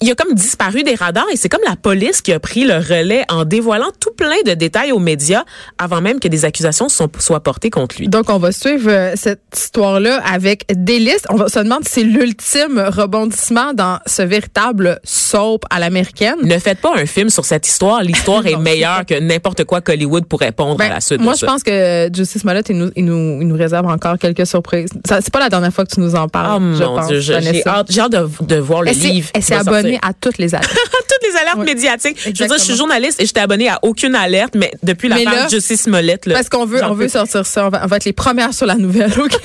Il 0.01 0.09
a 0.11 0.15
comme 0.15 0.33
disparu 0.33 0.83
des 0.83 0.95
radars 0.95 1.25
et 1.31 1.37
c'est 1.37 1.49
comme 1.49 1.61
la 1.67 1.75
police 1.75 2.21
qui 2.21 2.33
a 2.33 2.39
pris 2.39 2.65
le 2.65 2.75
relais 2.77 3.23
en 3.29 3.45
dévoilant 3.45 3.89
tout 3.99 4.11
plein 4.17 4.41
de 4.45 4.53
détails 4.53 4.91
aux 4.91 4.99
médias 4.99 5.43
avant 5.77 6.01
même 6.01 6.19
que 6.19 6.27
des 6.27 6.43
accusations 6.45 6.89
sont- 6.89 7.09
soient 7.19 7.41
portées 7.43 7.69
contre 7.69 7.95
lui. 7.99 8.07
Donc, 8.07 8.29
on 8.29 8.37
va 8.39 8.51
suivre 8.51 8.89
euh, 8.89 9.13
cette 9.15 9.41
histoire-là 9.55 10.21
avec 10.25 10.65
délice. 10.75 11.21
On 11.29 11.35
va 11.35 11.49
se 11.49 11.59
demander 11.59 11.85
si 11.85 11.91
c'est 11.93 12.03
l'ultime 12.03 12.79
rebondissement 12.87 13.73
dans 13.73 13.99
ce 14.07 14.23
véritable 14.23 14.99
soap 15.03 15.65
à 15.69 15.79
l'américaine. 15.79 16.35
Ne 16.43 16.57
faites 16.57 16.79
pas 16.79 16.93
un 16.95 17.05
film 17.05 17.29
sur 17.29 17.45
cette 17.45 17.67
histoire. 17.67 18.01
L'histoire 18.01 18.45
est 18.47 18.57
meilleure 18.57 19.05
que 19.05 19.19
n'importe 19.19 19.65
quoi 19.65 19.81
qu'Hollywood 19.81 20.25
pourrait 20.25 20.51
pondre 20.51 20.77
Ben, 20.77 20.89
à 20.91 20.95
la 20.95 21.01
suite 21.01 21.21
moi, 21.21 21.33
je 21.39 21.45
pense 21.45 21.61
que 21.63 22.09
Justice 22.13 22.41
Smollett, 22.41 22.67
il 22.69 22.77
nous, 22.77 22.89
il, 22.95 23.05
nous, 23.05 23.41
il 23.41 23.47
nous 23.47 23.55
réserve 23.55 23.85
encore 23.85 24.17
quelques 24.17 24.47
surprises. 24.47 24.89
C'est 25.07 25.29
pas 25.31 25.39
la 25.39 25.49
dernière 25.49 25.71
fois 25.73 25.85
que 25.85 25.93
tu 25.93 25.99
nous 25.99 26.15
en 26.15 26.27
parles. 26.27 26.59
Oh 26.63 26.75
je 26.77 26.83
mon 26.83 26.95
pense, 26.95 27.07
Dieu, 27.07 27.19
j'ai 27.19 27.35
hâte, 27.67 28.11
de, 28.11 28.45
de 28.45 28.55
voir 28.55 28.81
le 28.81 28.91
livre. 28.91 29.29
Elle 29.33 29.43
s'est 29.43 29.53
abonnée 29.95 29.99
à 30.09 30.13
toutes 30.13 30.37
les 30.37 30.53
alertes. 30.55 30.71
toutes 30.73 31.29
les 31.29 31.37
alertes 31.39 31.57
Oui. 31.59 31.65
médiatiques. 31.65 32.17
Je 32.23 32.29
veux 32.29 32.47
dire, 32.47 32.57
je 32.57 32.63
suis 32.63 32.75
journaliste 32.75 33.21
et 33.21 33.25
je 33.25 33.33
t'ai 33.33 33.39
abonnée 33.41 33.69
à 33.69 33.79
aucune 33.81 34.15
alerte, 34.15 34.55
mais 34.55 34.71
depuis 34.83 35.07
la 35.09 35.15
Mais 35.15 35.23
là, 35.25 35.31
page 35.31 35.51
Justice 35.51 35.83
Smollett, 35.83 36.25
là, 36.25 36.35
Parce 36.35 36.49
qu'on 36.49 36.65
veut, 36.65 36.83
on 36.83 36.93
veut 36.93 37.07
sortir 37.09 37.45
ça. 37.45 37.67
On 37.67 37.69
va, 37.69 37.81
on 37.83 37.87
va 37.87 37.97
être 37.97 38.05
les 38.05 38.13
premières 38.13 38.53
sur 38.53 38.65
la 38.65 38.75
nouvelle 38.75 39.11
au 39.19 39.27
Québec. 39.27 39.41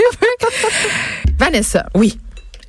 Vanessa. 1.38 1.86
Oui. 1.94 2.18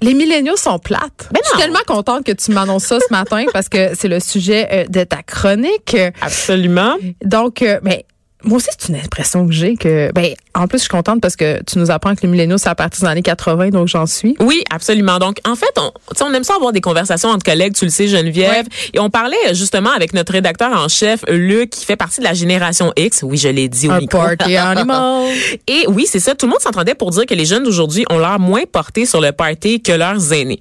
Les 0.02 0.14
milléniaux 0.14 0.58
sont 0.58 0.78
plates. 0.78 1.28
Ben 1.32 1.40
Je 1.44 1.50
suis 1.50 1.58
tellement 1.58 1.80
contente 1.88 2.24
que 2.24 2.32
tu 2.32 2.52
m'annonces 2.52 2.84
ça 2.84 3.00
ce 3.00 3.12
matin 3.12 3.46
parce 3.52 3.68
que 3.68 3.96
c'est 3.96 4.08
le 4.08 4.20
sujet 4.20 4.68
euh, 4.72 4.86
de 4.88 5.04
ta 5.04 5.24
chronique. 5.24 5.98
Absolument. 6.22 6.98
Donc, 7.24 7.64
euh, 7.64 7.80
ben, 7.82 7.98
moi 8.44 8.58
aussi, 8.58 8.68
c'est 8.78 8.90
une 8.90 9.00
impression 9.00 9.48
que 9.48 9.52
j'ai 9.52 9.76
que, 9.76 10.12
ben, 10.14 10.34
en 10.54 10.68
plus, 10.68 10.78
je 10.78 10.82
suis 10.84 10.90
contente 10.90 11.22
parce 11.22 11.36
que 11.36 11.62
tu 11.64 11.80
nous 11.80 11.90
apprends 11.90 12.14
que 12.16 12.22
les 12.22 12.28
milléniaux, 12.28 12.60
c'est 12.60 12.70
à 12.70 12.76
partir 12.76 13.02
des 13.02 13.08
années 13.10 13.22
80, 13.24 13.70
donc 13.70 13.88
j'en 13.88 14.06
suis. 14.06 14.36
Oui, 14.40 14.64
absolument. 14.72 15.18
Donc, 15.18 15.40
en 15.44 15.56
fait, 15.56 15.72
on, 15.78 15.92
on 16.22 16.34
aime 16.34 16.44
ça 16.44 16.56
avoir 16.56 16.72
des 16.72 16.80
conversations 16.82 17.30
entre 17.30 17.44
collègues, 17.44 17.74
tu 17.74 17.86
le 17.86 17.92
sais, 17.92 18.08
Geneviève. 18.08 18.68
Et 18.94 19.00
on 19.00 19.10
parlait 19.10 19.36
justement 19.54 19.90
avec 19.90 20.14
notre 20.14 20.34
rédacteur 20.34 20.72
en 20.72 20.88
chef, 20.88 21.24
Luc, 21.28 21.72
qui 21.72 21.84
fait 21.86 21.96
partie 21.96 22.20
de 22.20 22.26
la 22.26 22.36
génération 22.36 22.94
X. 22.96 23.24
Oui, 23.24 23.38
je 23.38 23.48
l'ai 23.50 23.70
dit 23.70 23.88
au 23.88 23.92
Un 23.94 24.00
micro. 24.02 24.20
party 24.20 24.56
animal. 24.56 25.32
Et 25.68 25.86
oui, 25.88 26.06
c'est 26.08 26.20
ça. 26.20 26.36
Tout 26.36 26.46
le 26.46 26.52
monde 26.52 26.62
s'entendait 26.62 26.96
pour 26.96 27.10
dire 27.10 27.26
que 27.26 27.34
les 27.34 27.46
jeunes 27.46 27.64
d'aujourd'hui 27.64 28.06
ont 28.12 28.20
l'air 28.20 28.40
moins 28.40 28.64
portés 28.72 29.08
sur 29.08 29.20
le 29.20 29.32
party 29.32 29.82
que 29.82 29.92
leurs 29.94 30.32
aînés. 30.32 30.60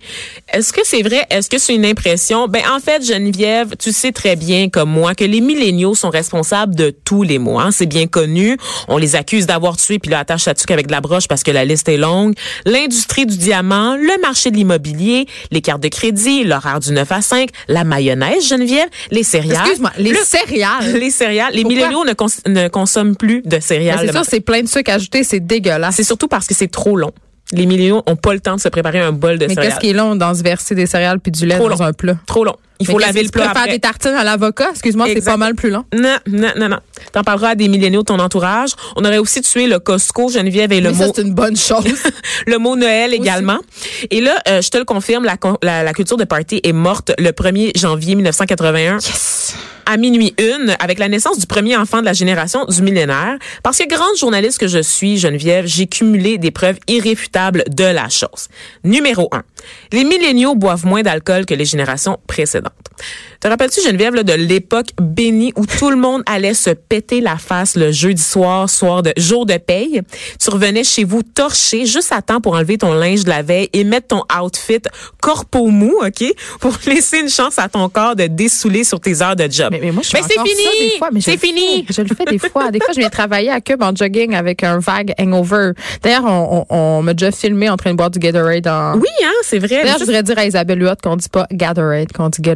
Est-ce 0.52 0.72
que 0.72 0.80
c'est 0.82 1.02
vrai? 1.02 1.26
Est-ce 1.30 1.50
que 1.50 1.58
c'est 1.58 1.74
une 1.74 1.84
impression? 1.84 2.48
Ben, 2.48 2.62
en 2.74 2.80
fait, 2.80 3.04
Geneviève, 3.04 3.76
tu 3.78 3.92
sais 3.92 4.12
très 4.12 4.34
bien 4.34 4.70
comme 4.70 4.90
moi 4.90 5.14
que 5.14 5.24
les 5.24 5.42
milléniaux 5.42 5.94
sont 5.94 6.10
responsables 6.10 6.74
de 6.74 6.90
tous 7.04 7.22
les 7.22 7.38
maux. 7.38 7.58
Hein. 7.66 7.70
C'est 7.70 7.86
bien 7.86 8.06
connu. 8.06 8.56
On 8.88 8.96
les 8.98 9.16
accuse 9.16 9.46
d'avoir 9.46 9.76
tué 9.76 9.98
puis 9.98 10.10
le 10.10 10.16
attache 10.16 10.48
à 10.48 10.54
tuque 10.54 10.70
avec 10.70 10.86
de 10.86 10.92
la 10.92 11.00
broche 11.00 11.28
parce 11.28 11.42
que 11.42 11.50
la 11.50 11.64
liste 11.64 11.88
est 11.88 11.96
longue. 11.96 12.34
L'industrie 12.64 13.26
du 13.26 13.36
diamant, 13.36 13.96
le 13.96 14.20
marché 14.20 14.50
de 14.50 14.56
l'immobilier, 14.56 15.26
les 15.50 15.60
cartes 15.60 15.82
de 15.82 15.88
crédit, 15.88 16.44
l'horaire 16.44 16.80
du 16.80 16.92
9 16.92 17.10
à 17.12 17.20
5, 17.22 17.50
la 17.68 17.84
mayonnaise, 17.84 18.46
Geneviève, 18.48 18.88
les 19.10 19.22
céréales. 19.22 19.58
Excuse-moi, 19.62 19.92
les 19.98 20.10
Le- 20.10 20.18
céréales. 20.24 20.92
Les 20.96 21.10
céréales. 21.10 21.52
Les 21.54 21.64
milléniaux 21.64 22.04
ne, 22.04 22.12
cons- 22.14 22.26
ne 22.46 22.68
consomment 22.68 23.16
plus 23.16 23.42
de 23.42 23.48
Ben, 23.50 23.60
céréales. 23.60 23.98
c'est 24.00 24.06
le 24.06 24.12
sûr, 24.12 24.24
c'est 24.24 24.40
plein 24.40 24.62
de 24.62 24.68
sucre 24.68 24.90
ajouté, 24.90 25.22
c'est 25.24 25.40
dégueulasse. 25.40 25.94
C'est 25.96 26.04
surtout 26.04 26.28
parce 26.28 26.46
que 26.46 26.54
c'est 26.54 26.68
trop 26.70 26.96
long. 26.96 27.12
Les 27.52 27.66
milléniaux 27.66 28.02
ont 28.06 28.16
pas 28.16 28.32
le 28.34 28.40
temps 28.40 28.56
de 28.56 28.60
se 28.60 28.68
préparer 28.68 28.98
un 29.00 29.12
bol 29.12 29.38
de 29.38 29.46
Mais 29.46 29.54
céréales. 29.54 29.72
qu'est-ce 29.72 29.80
qui 29.80 29.90
est 29.90 29.92
long 29.92 30.16
dans 30.16 30.34
se 30.34 30.42
verser 30.42 30.74
des 30.74 30.86
céréales 30.86 31.20
puis 31.20 31.30
du 31.32 31.46
lait 31.46 31.56
Trop 31.56 31.68
dans 31.68 31.76
long. 31.76 31.84
un 31.84 31.92
plat? 31.92 32.16
Trop 32.26 32.44
long. 32.44 32.56
Il 32.78 32.86
faut 32.86 32.98
Mais 32.98 33.06
laver 33.06 33.22
le 33.22 33.26
tu 33.26 33.32
plat 33.32 33.48
peux 33.48 33.58
faire 33.58 33.68
des 33.68 33.78
tartines 33.78 34.14
à 34.14 34.24
l'avocat? 34.24 34.70
Excuse-moi, 34.70 35.06
c'est 35.12 35.24
pas 35.24 35.36
mal 35.36 35.54
plus 35.54 35.70
long. 35.70 35.84
Non, 35.94 36.16
non, 36.26 36.50
non, 36.56 36.68
non. 36.68 36.78
T'en 37.12 37.22
parleras 37.22 37.50
à 37.50 37.54
des 37.54 37.68
milléniaux 37.68 38.00
de 38.00 38.06
ton 38.06 38.18
entourage. 38.18 38.70
On 38.96 39.04
aurait 39.04 39.18
aussi 39.18 39.40
tué 39.40 39.66
le 39.66 39.78
Costco, 39.78 40.28
Geneviève, 40.28 40.72
et 40.72 40.80
le 40.80 40.90
Mais 40.90 41.06
mot 41.06 41.12
c'est 41.14 41.22
une 41.22 41.34
bonne 41.34 41.56
chose. 41.56 41.84
le 42.46 42.58
mot 42.58 42.76
Noël 42.76 43.14
également. 43.14 43.58
Et 44.10 44.20
là, 44.20 44.36
euh, 44.48 44.60
je 44.60 44.68
te 44.68 44.78
le 44.78 44.84
confirme, 44.84 45.24
la, 45.24 45.36
la, 45.62 45.82
la 45.82 45.92
culture 45.92 46.16
de 46.16 46.24
party 46.24 46.60
est 46.62 46.72
morte 46.72 47.12
le 47.18 47.30
1er 47.30 47.78
janvier 47.78 48.14
1981 48.14 48.98
à 49.86 49.96
minuit 49.96 50.34
une, 50.38 50.76
avec 50.80 50.98
la 50.98 51.08
naissance 51.08 51.38
du 51.38 51.46
premier 51.46 51.76
enfant 51.76 52.00
de 52.00 52.04
la 52.04 52.12
génération 52.12 52.64
du 52.66 52.82
millénaire. 52.82 53.38
Parce 53.62 53.78
que 53.78 53.88
grande 53.88 54.16
journaliste 54.18 54.58
que 54.58 54.66
je 54.66 54.82
suis, 54.82 55.16
Geneviève, 55.16 55.66
j'ai 55.66 55.86
cumulé 55.86 56.38
des 56.38 56.50
preuves 56.50 56.78
irréfutables 56.88 57.64
de 57.68 57.84
la 57.84 58.08
chose. 58.08 58.48
Numéro 58.84 59.28
un, 59.32 59.42
les 59.92 60.04
milléniaux 60.04 60.54
boivent 60.54 60.84
moins 60.84 61.02
d'alcool 61.02 61.46
que 61.46 61.54
les 61.54 61.64
générations 61.64 62.18
précédentes. 62.26 62.65
Te 63.40 63.48
rappelles-tu, 63.48 63.82
Geneviève, 63.82 64.14
là, 64.14 64.22
de 64.22 64.32
l'époque 64.32 64.86
bénie 65.00 65.52
où 65.56 65.66
tout 65.66 65.90
le 65.90 65.96
monde 65.96 66.22
allait 66.24 66.54
se 66.54 66.70
péter 66.70 67.20
la 67.20 67.36
face 67.36 67.76
le 67.76 67.92
jeudi 67.92 68.22
soir, 68.22 68.70
soir 68.70 69.02
de 69.02 69.12
jour 69.18 69.44
de 69.44 69.58
paye? 69.58 70.00
Tu 70.42 70.50
revenais 70.50 70.84
chez 70.84 71.04
vous 71.04 71.22
torché 71.22 71.84
juste 71.84 72.12
à 72.12 72.22
temps 72.22 72.40
pour 72.40 72.54
enlever 72.54 72.78
ton 72.78 72.94
linge 72.94 73.24
de 73.24 73.28
la 73.28 73.42
veille 73.42 73.68
et 73.74 73.84
mettre 73.84 74.08
ton 74.08 74.22
outfit 74.42 74.80
corpo 75.20 75.66
mou, 75.66 75.92
OK? 76.02 76.24
Pour 76.60 76.72
laisser 76.86 77.18
une 77.20 77.28
chance 77.28 77.58
à 77.58 77.68
ton 77.68 77.88
corps 77.90 78.16
de 78.16 78.26
dessouler 78.26 78.84
sur 78.84 78.98
tes 79.00 79.20
heures 79.22 79.36
de 79.36 79.46
job. 79.50 79.68
Mais, 79.70 79.80
mais 79.82 79.92
moi, 79.92 80.02
je 80.02 80.08
fais 80.10 80.22
Mais 80.22 80.28
c'est 80.28 80.40
fini! 80.40 80.90
des 80.92 80.98
fois, 80.98 81.08
mais 81.12 81.20
C'est 81.20 81.32
le 81.32 81.38
fais. 81.38 81.46
fini! 81.46 81.86
Je 81.90 82.00
le 82.00 82.08
fais 82.08 82.24
des 82.24 82.38
fois. 82.38 82.70
Des 82.70 82.78
fois, 82.80 82.94
je 82.94 83.00
viens 83.00 83.10
travailler 83.10 83.50
à 83.50 83.60
Cube 83.60 83.82
en 83.82 83.94
jogging 83.94 84.34
avec 84.34 84.64
un 84.64 84.78
vague 84.78 85.12
hangover. 85.20 85.72
D'ailleurs, 86.02 86.24
on, 86.24 86.64
on, 86.70 86.76
on 86.76 87.02
m'a 87.02 87.12
déjà 87.12 87.30
filmé 87.30 87.68
en 87.68 87.76
train 87.76 87.90
de 87.90 87.96
boire 87.96 88.10
du 88.10 88.18
Gatorade. 88.18 88.66
En... 88.66 88.94
Oui, 88.96 89.08
hein, 89.24 89.30
c'est 89.42 89.58
vrai. 89.58 89.82
D'ailleurs, 89.82 89.98
je 89.98 90.04
voudrais 90.04 90.22
dire 90.22 90.38
à 90.38 90.46
Isabelle 90.46 90.82
Huot 90.82 90.94
qu'on 91.02 91.16
dit 91.16 91.28
pas 91.28 91.46
Gatorade, 91.52 92.12
qu'on 92.12 92.30
dit 92.30 92.40
Gatorade. 92.40 92.55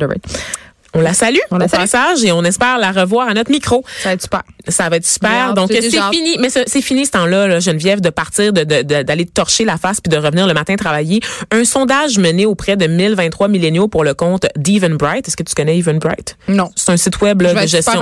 On 0.92 1.00
la 1.00 1.14
salue 1.14 1.36
On 1.52 1.58
la 1.58 1.66
au 1.66 1.68
salue. 1.68 1.80
passage 1.82 2.24
et 2.24 2.32
on 2.32 2.42
espère 2.42 2.78
la 2.78 2.90
revoir 2.90 3.28
à 3.28 3.34
notre 3.34 3.50
micro. 3.52 3.84
Ça 4.02 4.08
va 4.08 4.12
être 4.14 4.22
super. 4.22 4.42
Ça 4.68 4.88
va 4.88 4.96
être 4.96 5.06
super. 5.06 5.54
Donc, 5.54 5.70
c'est 5.70 5.88
fini? 6.10 6.36
Mais 6.40 6.48
c'est 6.50 6.82
fini 6.82 7.06
ce 7.06 7.12
temps-là, 7.12 7.46
là, 7.46 7.60
Geneviève, 7.60 8.00
de 8.00 8.10
partir, 8.10 8.52
de, 8.52 8.64
de- 8.64 8.82
de- 8.82 9.02
d'aller 9.02 9.24
torcher 9.26 9.64
la 9.64 9.76
face 9.76 10.00
puis 10.00 10.10
de 10.10 10.16
revenir 10.16 10.48
le 10.48 10.54
matin 10.54 10.74
travailler. 10.74 11.20
Un 11.52 11.64
sondage 11.64 12.18
mené 12.18 12.44
auprès 12.44 12.76
de 12.76 12.86
1023 12.88 13.46
milléniaux 13.46 13.86
pour 13.86 14.02
le 14.02 14.14
compte 14.14 14.46
d'Evenbright. 14.56 15.28
Est-ce 15.28 15.36
que 15.36 15.44
tu 15.44 15.54
connais 15.54 15.78
Evenbright? 15.78 16.36
Non. 16.48 16.70
C'est 16.74 16.90
un 16.90 16.96
site 16.96 17.20
web 17.20 17.40
là, 17.40 17.50
Je 17.50 17.54
vais 17.54 17.60
de 17.60 17.64
être 17.66 17.70
gestion. 17.70 17.92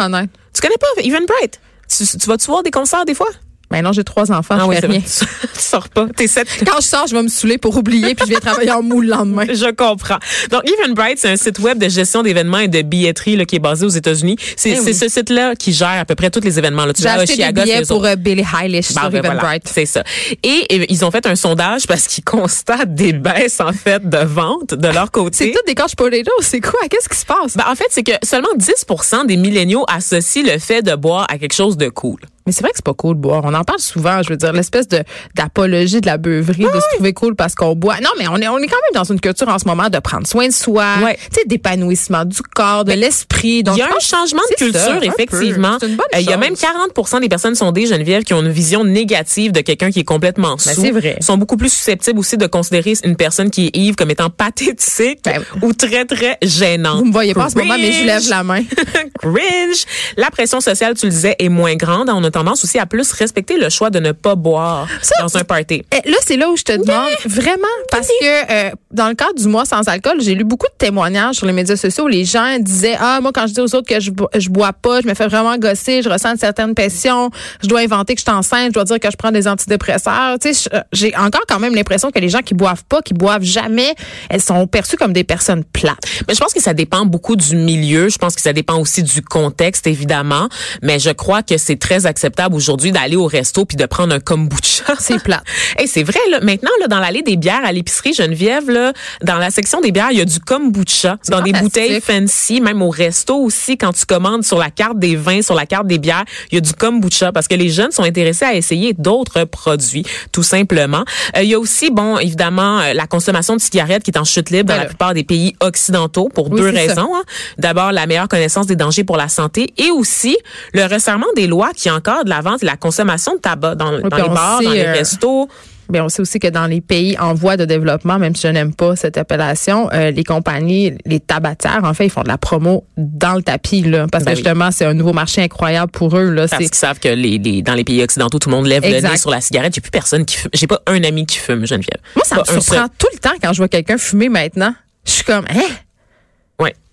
Tu 0.55 0.61
connais 0.63 0.75
pas 0.81 1.03
Evenbright? 1.03 1.61
Tu, 1.95 2.07
tu 2.07 2.27
vas-tu 2.27 2.47
voir 2.47 2.63
des 2.63 2.71
concerts 2.71 3.05
des 3.05 3.15
fois? 3.15 3.29
Ben 3.71 3.83
non, 3.83 3.93
j'ai 3.93 4.05
trois 4.05 4.33
enfants, 4.33 4.57
Ah 4.59 4.67
je 4.73 4.81
c'est 4.81 4.87
rien. 4.87 5.01
tu 5.01 5.61
sors 5.61 5.89
pas. 5.91 6.07
T'es 6.17 6.27
sept. 6.27 6.49
Quand 6.67 6.81
je 6.81 6.87
sors, 6.87 7.07
je 7.07 7.15
vais 7.15 7.23
me 7.23 7.29
saouler 7.29 7.59
pour 7.59 7.77
oublier, 7.77 8.15
puis 8.15 8.25
je 8.27 8.35
vais 8.35 8.41
travailler 8.41 8.71
en 8.71 8.83
moule 8.83 9.05
le 9.07 9.11
lendemain. 9.11 9.45
Je 9.49 9.71
comprends. 9.73 10.19
Donc, 10.51 10.63
Eventbrite, 10.69 11.19
c'est 11.19 11.29
un 11.31 11.37
site 11.37 11.59
web 11.59 11.79
de 11.79 11.89
gestion 11.89 12.23
d'événements 12.23 12.59
et 12.61 12.69
de 12.69 12.83
billetterie 12.83 13.37
là, 13.37 13.45
qui 13.45 13.57
est 13.57 13.61
basé 13.61 13.85
aux 13.85 13.91
États-Unis. 13.91 14.37
C'est 14.57 14.71
Eh 14.71 14.81
oui. 14.81 14.95
ce 14.95 15.09
site-là 15.09 15.55
qui 15.55 15.73
gère 15.73 15.89
à 16.01 16.05
peu 16.05 16.15
près 16.15 16.31
tous 16.31 16.41
les 16.41 16.59
événements. 16.59 16.87
Là. 16.87 16.93
Tu 16.95 17.03
J'ai 17.03 17.09
acheté 17.09 17.27
des 17.27 17.33
Chicago, 17.35 17.63
billets 17.63 17.83
pour 17.87 18.05
euh, 18.05 18.17
Billie 18.17 18.45
Eilish 18.63 18.93
Bon, 18.95 19.01
sur 19.03 19.11
ben 19.11 19.21
voilà, 19.23 19.59
c'est 19.65 19.87
ça. 19.87 20.03
Et, 20.43 20.91
ils 20.93 21.05
ont 21.05 21.11
fait 21.11 21.27
un 21.27 21.37
sondage 21.37 21.87
parce 21.87 22.07
qu'ils 22.07 22.25
constatent 22.39 22.95
des 22.95 23.13
baisses 23.13 23.61
en 23.61 23.73
fait 23.73 24.09
de 24.09 24.19
vente 24.19 24.75
de 24.75 24.89
leur 24.89 25.11
côté. 25.11 25.37
C'est 25.37 25.51
tout 25.53 25.61
des 25.67 25.75
couch 25.75 25.95
potatoes, 25.97 26.31
c'est 26.41 26.61
quoi? 26.61 26.81
Qu'est-ce 26.91 27.09
qui 27.09 27.19
se 27.19 27.27
passe? 27.27 27.57
Ben, 27.57 27.65
en 27.71 27.75
fait, 27.75 27.87
c'est 27.91 28.03
que 28.03 28.13
seulement 28.23 28.49
10% 28.57 29.27
des 29.27 29.37
milléniaux 29.37 29.85
associent 29.89 30.43
le 30.45 30.59
fait 30.59 30.83
de 30.83 30.95
boire 30.95 31.27
à 31.29 31.39
quelque 31.39 31.55
chose 31.55 31.77
de 31.77 31.89
cool. 31.89 32.21
Mais 32.49 32.53
c'est 32.53 32.63
vrai 32.63 32.71
que 32.71 32.77
c'est 32.77 32.85
pas 32.85 32.95
cool 32.95 33.17
de 33.17 33.21
boire. 33.21 33.43
On 33.45 33.53
en 33.53 33.63
parle 33.63 33.79
souvent. 33.79 34.23
Je 34.23 34.31
veux 34.31 34.39
dire, 34.39 34.55
l'espèce 34.55 34.89
de 34.89 35.03
d'apologie 35.35 36.01
de 36.01 36.07
la 36.07 36.17
beuverie, 36.17 36.63
de 36.65 36.69
se 36.81 36.95
trouver 36.95 37.13
cool 37.13 37.35
parce 37.37 37.55
qu'on 37.55 37.75
boit. 37.75 38.01
Non, 38.01 38.09
mais 38.19 38.27
on 38.27 38.37
est, 38.39 38.49
on 38.49 38.57
est 38.57 38.67
quand 38.67 38.77
même 38.77 38.95
dans 38.95 39.05
une 39.05 39.21
culture 39.21 39.49
en 39.49 39.59
ce 39.59 39.67
moment 39.67 39.91
de 39.91 39.99
prendre 39.99 40.27
soin 40.27 40.47
de 40.49 40.53
soi, 40.53 40.85
tu 41.01 41.17
sais, 41.33 41.43
d'épanouissement 41.47 42.25
du 42.25 42.41
corps, 42.41 42.85
de 42.87 42.93
l'esprit. 42.95 43.63
Donc, 43.63 43.77
il 43.77 43.81
y 43.81 43.83
a 43.83 43.89
un 43.89 44.01
changement 44.01 44.41
de 44.51 44.57
ça, 44.57 44.65
culture, 44.65 44.99
peu. 45.01 45.07
effectivement. 45.07 45.77
Une 45.83 45.97
bonne 45.97 46.07
Euh, 46.15 46.21
Il 46.21 46.31
y 46.31 46.33
a 46.33 46.39
même 46.39 46.57
40 46.57 47.21
des 47.21 47.29
personnes 47.29 47.55
sondées, 47.55 47.87
Geneviève, 47.87 48.23
qui 48.23 48.33
ont 48.33 48.41
une 48.41 48.49
vision 48.49 48.83
négative 48.83 49.53
de 49.53 49.61
quelqu'un 49.61 49.91
qui 49.91 50.01
est 50.01 50.05
complètement 50.05 50.57
sous. 50.57 50.69
Ben, 50.71 50.77
c'est 50.81 50.91
vrai. 50.91 51.17
Ils 51.21 51.25
sont 51.25 51.37
beaucoup 51.37 51.57
plus 51.59 51.69
susceptibles 51.73 52.19
aussi 52.19 52.39
de 52.39 52.47
considérer 52.47 52.95
une 53.05 53.17
personne 53.17 53.51
qui 53.51 53.67
est 53.67 53.77
ivre 53.77 53.97
comme 53.97 54.11
étant 54.11 54.31
pathétique 54.31 55.21
Ben, 55.25 55.43
ou 55.63 55.73
très, 55.73 56.05
très 56.07 56.39
gênante. 56.43 57.01
Vous 57.01 57.05
me 57.07 57.13
voyez 57.13 57.35
pas 57.35 57.45
en 57.47 57.49
ce 57.51 57.59
moment, 57.59 57.75
mais 57.79 57.93
je 57.93 58.05
lève 58.05 58.29
la 58.29 58.43
main. 58.43 58.63
Cringe. 59.21 59.85
La 60.17 60.31
pression 60.31 60.61
sociale, 60.61 60.95
tu 60.95 61.07
le 61.07 61.13
disais, 61.13 61.37
est 61.39 61.49
moins 61.49 61.75
grande. 61.75 62.09
On 62.11 62.23
a 62.25 62.31
tendance 62.39 62.63
aussi 62.65 62.79
à 62.79 62.87
plus 62.87 63.11
respecter 63.13 63.57
le 63.59 63.69
choix 63.69 63.91
de 63.91 63.99
ne 63.99 64.13
pas 64.13 64.35
boire 64.35 64.87
dans 65.21 65.37
un 65.37 65.45
party. 65.45 65.83
Eh, 65.93 66.09
Là, 66.09 66.17
c'est 66.27 66.37
là 66.37 66.49
où 66.51 66.57
je 66.57 66.63
te 66.63 66.73
demande 66.73 67.11
vraiment 67.27 67.67
parce 67.91 68.07
que 68.09 68.53
euh, 68.53 68.71
dans 68.93 69.09
le 69.09 69.15
cadre 69.15 69.35
du 69.35 69.49
mois 69.49 69.65
sans 69.65 69.87
alcool, 69.89 70.19
j'ai 70.21 70.35
lu 70.35 70.45
beaucoup 70.45 70.67
de 70.67 70.77
témoignages 70.79 71.37
sur 71.37 71.47
les 71.47 71.53
médias 71.53 71.77
sociaux 71.77 72.05
où 72.05 72.09
les 72.09 72.25
gens 72.25 72.57
disaient 72.61 72.97
ah 72.99 73.19
moi 73.21 73.33
quand 73.35 73.47
je 73.47 73.55
dis 73.55 73.61
aux 73.61 73.75
autres 73.75 73.89
que 73.89 74.01
je, 74.01 74.11
bo- 74.11 74.29
je 74.35 74.49
bois 74.49 74.73
pas, 74.73 75.01
je 75.01 75.07
me 75.09 75.15
fais 75.15 75.27
vraiment 75.27 75.57
gosser, 75.59 76.03
je 76.03 76.09
ressens 76.09 76.31
une 76.33 76.39
certaine 76.39 76.75
pression, 76.75 77.31
je 77.63 77.69
dois 77.69 77.81
inventer 77.81 78.15
que 78.15 78.21
je 78.21 78.25
suis 78.25 78.33
enceinte, 78.37 78.69
je 78.69 78.73
dois 78.75 78.85
dire 78.85 79.01
que 79.01 79.11
je 79.11 79.17
prends 79.17 79.33
des 79.33 79.49
antidépresseurs. 79.49 80.39
Tu 80.41 80.55
sais, 80.55 80.71
j'ai 80.93 81.17
encore 81.17 81.43
quand 81.49 81.59
même 81.59 81.75
l'impression 81.75 82.11
que 82.11 82.19
les 82.21 82.29
gens 82.29 82.41
qui 82.43 82.55
boivent 82.55 82.85
pas, 82.89 83.03
qui 83.03 83.15
boivent 83.15 83.43
jamais, 83.43 83.95
elles 84.31 84.41
sont 84.43 84.67
perçues 84.67 84.97
comme 84.97 85.13
des 85.13 85.25
personnes 85.25 85.65
plates. 85.65 85.99
Mais 86.29 86.35
je 86.35 86.41
pense 86.41 86.53
que 86.55 86.63
ça 86.63 86.75
dépend 86.75 87.05
beaucoup 87.05 87.37
du 87.37 87.57
milieu. 87.57 88.09
Je 88.09 88.19
pense 88.19 88.35
que 88.35 88.41
ça 88.43 88.53
dépend 88.53 88.79
aussi 88.79 89.03
du 89.03 89.23
contexte, 89.23 89.87
évidemment. 89.87 90.49
Mais 90.83 90.99
je 90.99 91.11
crois 91.11 91.43
que 91.43 91.57
c'est 91.59 91.77
très 91.79 92.07
acceptable 92.07 92.28
aujourd'hui 92.53 92.93
d'aller 92.93 93.17
au 93.17 93.27
resto 93.27 93.65
puis 93.65 93.77
de 93.77 93.87
prendre 93.87 94.15
un 94.15 94.21
kombucha. 94.21 94.95
C'est 94.99 95.23
plate. 95.23 95.43
Et 95.79 95.87
c'est 95.87 96.03
vrai, 96.03 96.19
là, 96.31 96.41
maintenant, 96.41 96.71
là, 96.81 96.87
dans 96.89 96.99
l'allée 97.01 97.23
des 97.23 97.37
bières 97.37 97.65
à 97.65 97.73
l'épicerie 97.73 98.13
Geneviève, 98.15 98.71
là, 98.71 98.93
dans 99.23 99.37
la 99.37 99.51
section 99.51 99.81
des 99.81 99.93
bières, 99.93 100.09
il 100.11 100.19
y 100.19 100.21
a 100.21 100.25
du 100.25 100.41
kombucha 100.41 101.17
dans 101.29 101.41
des 101.43 101.53
bouteilles 101.53 102.01
fancy, 102.01 102.61
même 102.61 102.83
au 102.83 102.91
resto 102.91 103.37
aussi, 103.37 103.77
quand 103.77 103.93
tu 103.93 104.07
commandes 104.07 104.45
sur 104.45 104.59
la 104.59 104.71
carte 104.71 104.99
des 104.99 105.17
vins, 105.17 105.43
sur 105.43 105.55
la 105.55 105.67
carte 105.67 105.87
des 105.87 105.99
bières, 105.99 106.25
il 106.51 106.57
y 106.57 106.59
a 106.59 106.61
du 106.61 106.73
kombucha 106.73 107.33
parce 107.33 107.49
que 107.49 107.55
les 107.55 107.69
jeunes 107.69 107.91
sont 107.93 108.03
intéressés 108.03 108.45
à 108.45 108.55
essayer 108.55 108.93
d'autres 108.95 109.45
produits, 109.45 110.05
tout 110.33 110.43
simplement. 110.43 111.05
Euh, 111.37 111.43
il 111.43 111.49
y 111.51 111.55
a 111.55 111.59
aussi, 111.59 111.91
bon, 111.91 112.19
évidemment, 112.19 112.81
euh, 112.81 112.93
la 112.95 113.07
consommation 113.07 113.57
de 113.57 113.61
cigarettes 113.61 114.03
qui 114.03 114.11
est 114.11 114.19
en 114.19 114.25
chute 114.25 114.51
libre 114.51 114.65
dans 114.69 114.75
Ben 114.75 114.77
la 114.79 114.83
là. 114.85 114.89
plupart 114.89 115.15
des 115.15 115.25
pays 115.25 115.55
occidentaux 115.61 116.29
pour 116.35 116.51
Oui, 116.51 116.61
deux 116.61 116.71
raisons. 116.71 117.15
hein. 117.15 117.23
D'abord, 117.59 117.93
la 117.93 118.07
meilleure 118.07 118.29
connaissance 118.29 118.67
des 118.67 118.77
dangers 118.77 119.05
pour 119.05 119.17
la 119.17 119.29
santé 119.29 119.73
et 119.77 119.91
aussi 119.91 120.37
le 120.73 120.85
resserrement 120.87 121.27
des 121.37 121.47
lois 121.47 121.71
qui 121.77 121.89
encadrent 122.21 122.29
la 122.31 122.41
vente 122.41 122.63
et 122.63 122.67
la 122.67 122.77
consommation 122.77 123.35
de 123.35 123.41
tabac 123.41 123.75
dans, 123.75 123.91
les 123.93 124.01
bars, 124.03 124.61
dans 124.63 124.71
les 124.71 124.85
euh, 124.85 124.93
restos. 124.93 125.49
Mais 125.91 126.03
on 126.03 126.11
sait 126.11 126.21
aussi 126.21 126.39
que 126.39 126.49
dans 126.49 126.67
les 126.67 126.83
pays 126.83 127.17
en 127.19 127.33
voie 127.33 127.57
de 127.57 127.65
développement, 127.65 128.19
même 128.19 128.37
si 128.37 128.43
je 128.47 128.53
n'aime 128.53 128.75
pas 128.75 128.95
cette 128.95 129.17
appellation, 129.17 129.89
euh, 129.95 130.11
les 130.11 130.23
compagnies, 130.23 130.93
les 131.07 131.19
tabatières, 131.19 131.81
en 131.83 131.95
fait, 131.95 132.05
ils 132.05 132.11
font 132.11 132.21
de 132.23 132.29
la 132.29 132.37
promo 132.37 132.85
dans 132.99 133.35
le 133.35 133.43
tapis, 133.43 133.81
là, 133.81 134.07
parce 134.13 134.23
Ben 134.25 134.33
que 134.33 134.37
oui. 134.37 134.43
justement, 134.45 134.71
c'est 134.71 134.85
un 134.85 134.93
nouveau 134.93 135.15
marché 135.15 135.41
incroyable 135.43 135.91
pour 135.91 136.15
eux. 136.19 136.29
Là, 136.31 136.47
Parce 136.47 136.63
c'est 136.63 136.69
qu'ils 136.69 136.75
savent 136.79 136.99
que 137.01 137.09
les, 137.09 137.39
les- 137.39 137.63
dans 137.63 137.73
les 137.73 137.85
pays 137.85 138.03
occidentaux, 138.03 138.39
tout 138.39 138.51
le 138.51 138.57
monde 138.57 138.67
lève 138.67 138.83
le 138.83 139.01
nez 139.01 139.17
sur 139.17 139.31
la 139.31 139.41
cigarette. 139.41 139.75
J'ai 139.75 139.81
plus 139.81 139.91
personne 139.91 140.27
qui 140.27 140.37
fume. 140.37 140.51
J'ai 140.53 140.67
pas 140.67 140.83
un 140.87 141.03
ami 141.05 141.25
qui 141.25 141.39
fume, 141.39 141.67
Geneviève. 141.67 142.01
moi, 142.17 142.25
ça 142.27 142.37
Pas 142.37 142.43
me 142.43 142.61
surprend 142.61 142.83
seul. 142.83 142.89
tout 142.99 143.09
le 143.15 143.19
temps 143.21 143.35
quand 143.43 143.53
je 143.55 143.59
vois 143.59 143.69
quelqu'un 143.69 143.97
fumer 143.97 144.29
maintenant. 144.29 144.75
Je 145.07 145.13
suis 145.13 145.25
comme, 145.25 145.47
hein? 145.49 145.69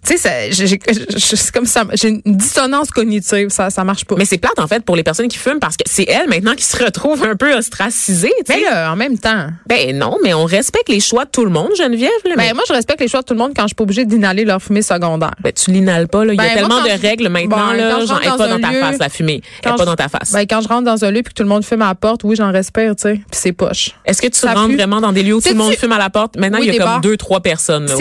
Tu 0.08 0.18
sais, 0.18 0.50
c'est 1.18 1.52
comme 1.52 1.66
ça, 1.66 1.84
j'ai 1.94 2.10
une 2.10 2.22
dissonance 2.26 2.92
cognitive, 2.92 3.50
ça, 3.50 3.70
ça 3.70 3.84
marche 3.84 4.06
pas. 4.06 4.16
Mais 4.18 4.26
c'est 4.26 4.38
plate, 4.38 4.60
en 4.60 4.68
fait, 4.68 4.84
pour 4.84 4.96
les 4.96 5.04
personnes 5.04 5.28
qui 5.28 5.38
fument 5.38 5.60
parce 5.60 5.78
que 5.78 5.84
c'est 5.88 6.08
elles, 6.08 6.30
maintenant, 6.30 6.54
qui 6.56 6.64
se 6.64 6.82
retrouvent 6.84 7.24
un 7.24 7.36
peu 7.36 7.54
ostracisées, 7.56 8.32
tu 8.40 8.44
Mais 8.50 8.60
sais. 8.60 8.70
là, 8.72 8.92
en 8.92 8.96
même 8.96 9.18
temps, 9.18 9.48
Ben 9.68 9.98
non, 9.98 10.18
mais 10.24 10.34
on 10.34 10.46
respecte 10.46 10.90
les 10.90 11.00
choix 11.00 11.26
de 11.26 11.30
tout 11.32 11.44
le 11.44 11.52
monde, 11.52 11.70
Geneviève. 11.78 12.10
Là, 12.26 12.34
mais 12.38 12.50
ben, 12.50 12.56
moi, 12.56 12.64
je 12.68 12.74
respecte 12.74 13.02
les 13.02 13.08
choix 13.08 13.22
de 13.22 13.26
tout 13.26 13.34
le 13.34 13.40
monde 13.40 13.54
quand 13.56 13.64
je 13.64 13.68
suis 13.70 13.76
pas 13.76 13.84
obligée 13.84 14.06
d'inhaler 14.06 14.46
leur 14.46 14.62
fumée 14.62 14.82
secondaire. 14.82 15.34
ben, 15.42 15.52
tu 15.52 15.72
l'inhales 15.72 16.08
pas, 16.08 16.24
là. 16.26 16.34
Il 16.34 16.36
y 16.36 16.38
Ben, 16.38 16.44
a 16.44 16.48
moi, 16.48 16.56
tellement 16.56 16.82
de 16.84 16.90
je- 17.02 17.02
règles 17.08 17.30
maintenant, 17.30 17.68
Bon, 17.68 17.72
là. 17.74 18.06
Genre, 18.06 18.20
elle 18.24 18.30
pas 18.38 18.48
dans 18.48 18.60
ta 18.60 18.72
lieu- 18.72 18.80
face, 18.82 18.98
la 19.00 19.10
fumée. 19.10 19.42
Elle 19.44 19.70
Quand 19.72 19.76
est 19.76 19.78
pas 19.78 19.84
je- 19.84 19.90
dans 19.90 19.96
ta 19.96 20.08
face. 20.10 20.32
Ben, 20.32 20.42
quand 20.48 20.62
je 20.62 20.68
rentre 20.68 20.84
dans 20.84 21.04
un 21.04 21.12
lieu 21.12 21.24
puis 21.24 21.34
que 21.34 21.38
tout 21.38 21.44
le 21.44 21.50
monde 21.50 21.66
fume 21.66 21.82
à 21.82 21.88
la 21.88 21.96
porte, 21.96 22.24
oui, 22.24 22.36
j'en 22.36 22.52
respire, 22.52 22.96
tu 22.96 23.02
sais, 23.04 23.14
puis 23.16 23.24
c'est 23.32 23.54
poche. 23.54 23.92
Est-ce 24.06 24.22
que 24.22 24.28
tu 24.28 24.40
ça 24.40 24.54
rentres 24.54 24.70
pue. 24.70 24.76
vraiment 24.76 25.02
dans 25.02 25.12
des 25.12 25.24
lieux 25.24 25.36
où 25.36 25.42
tout 25.42 25.50
le 25.50 25.56
monde 25.56 25.74
fume 25.74 25.92
à 25.94 25.98
la 25.98 26.10
porte? 26.10 26.38
Maintenant, 26.38 26.60
il 26.60 26.74
y 26.74 26.80
a 26.80 26.84
comme 26.84 27.02
deux, 27.02 27.18
trois 27.18 27.40
personnes, 27.42 27.88
là, 27.88 27.96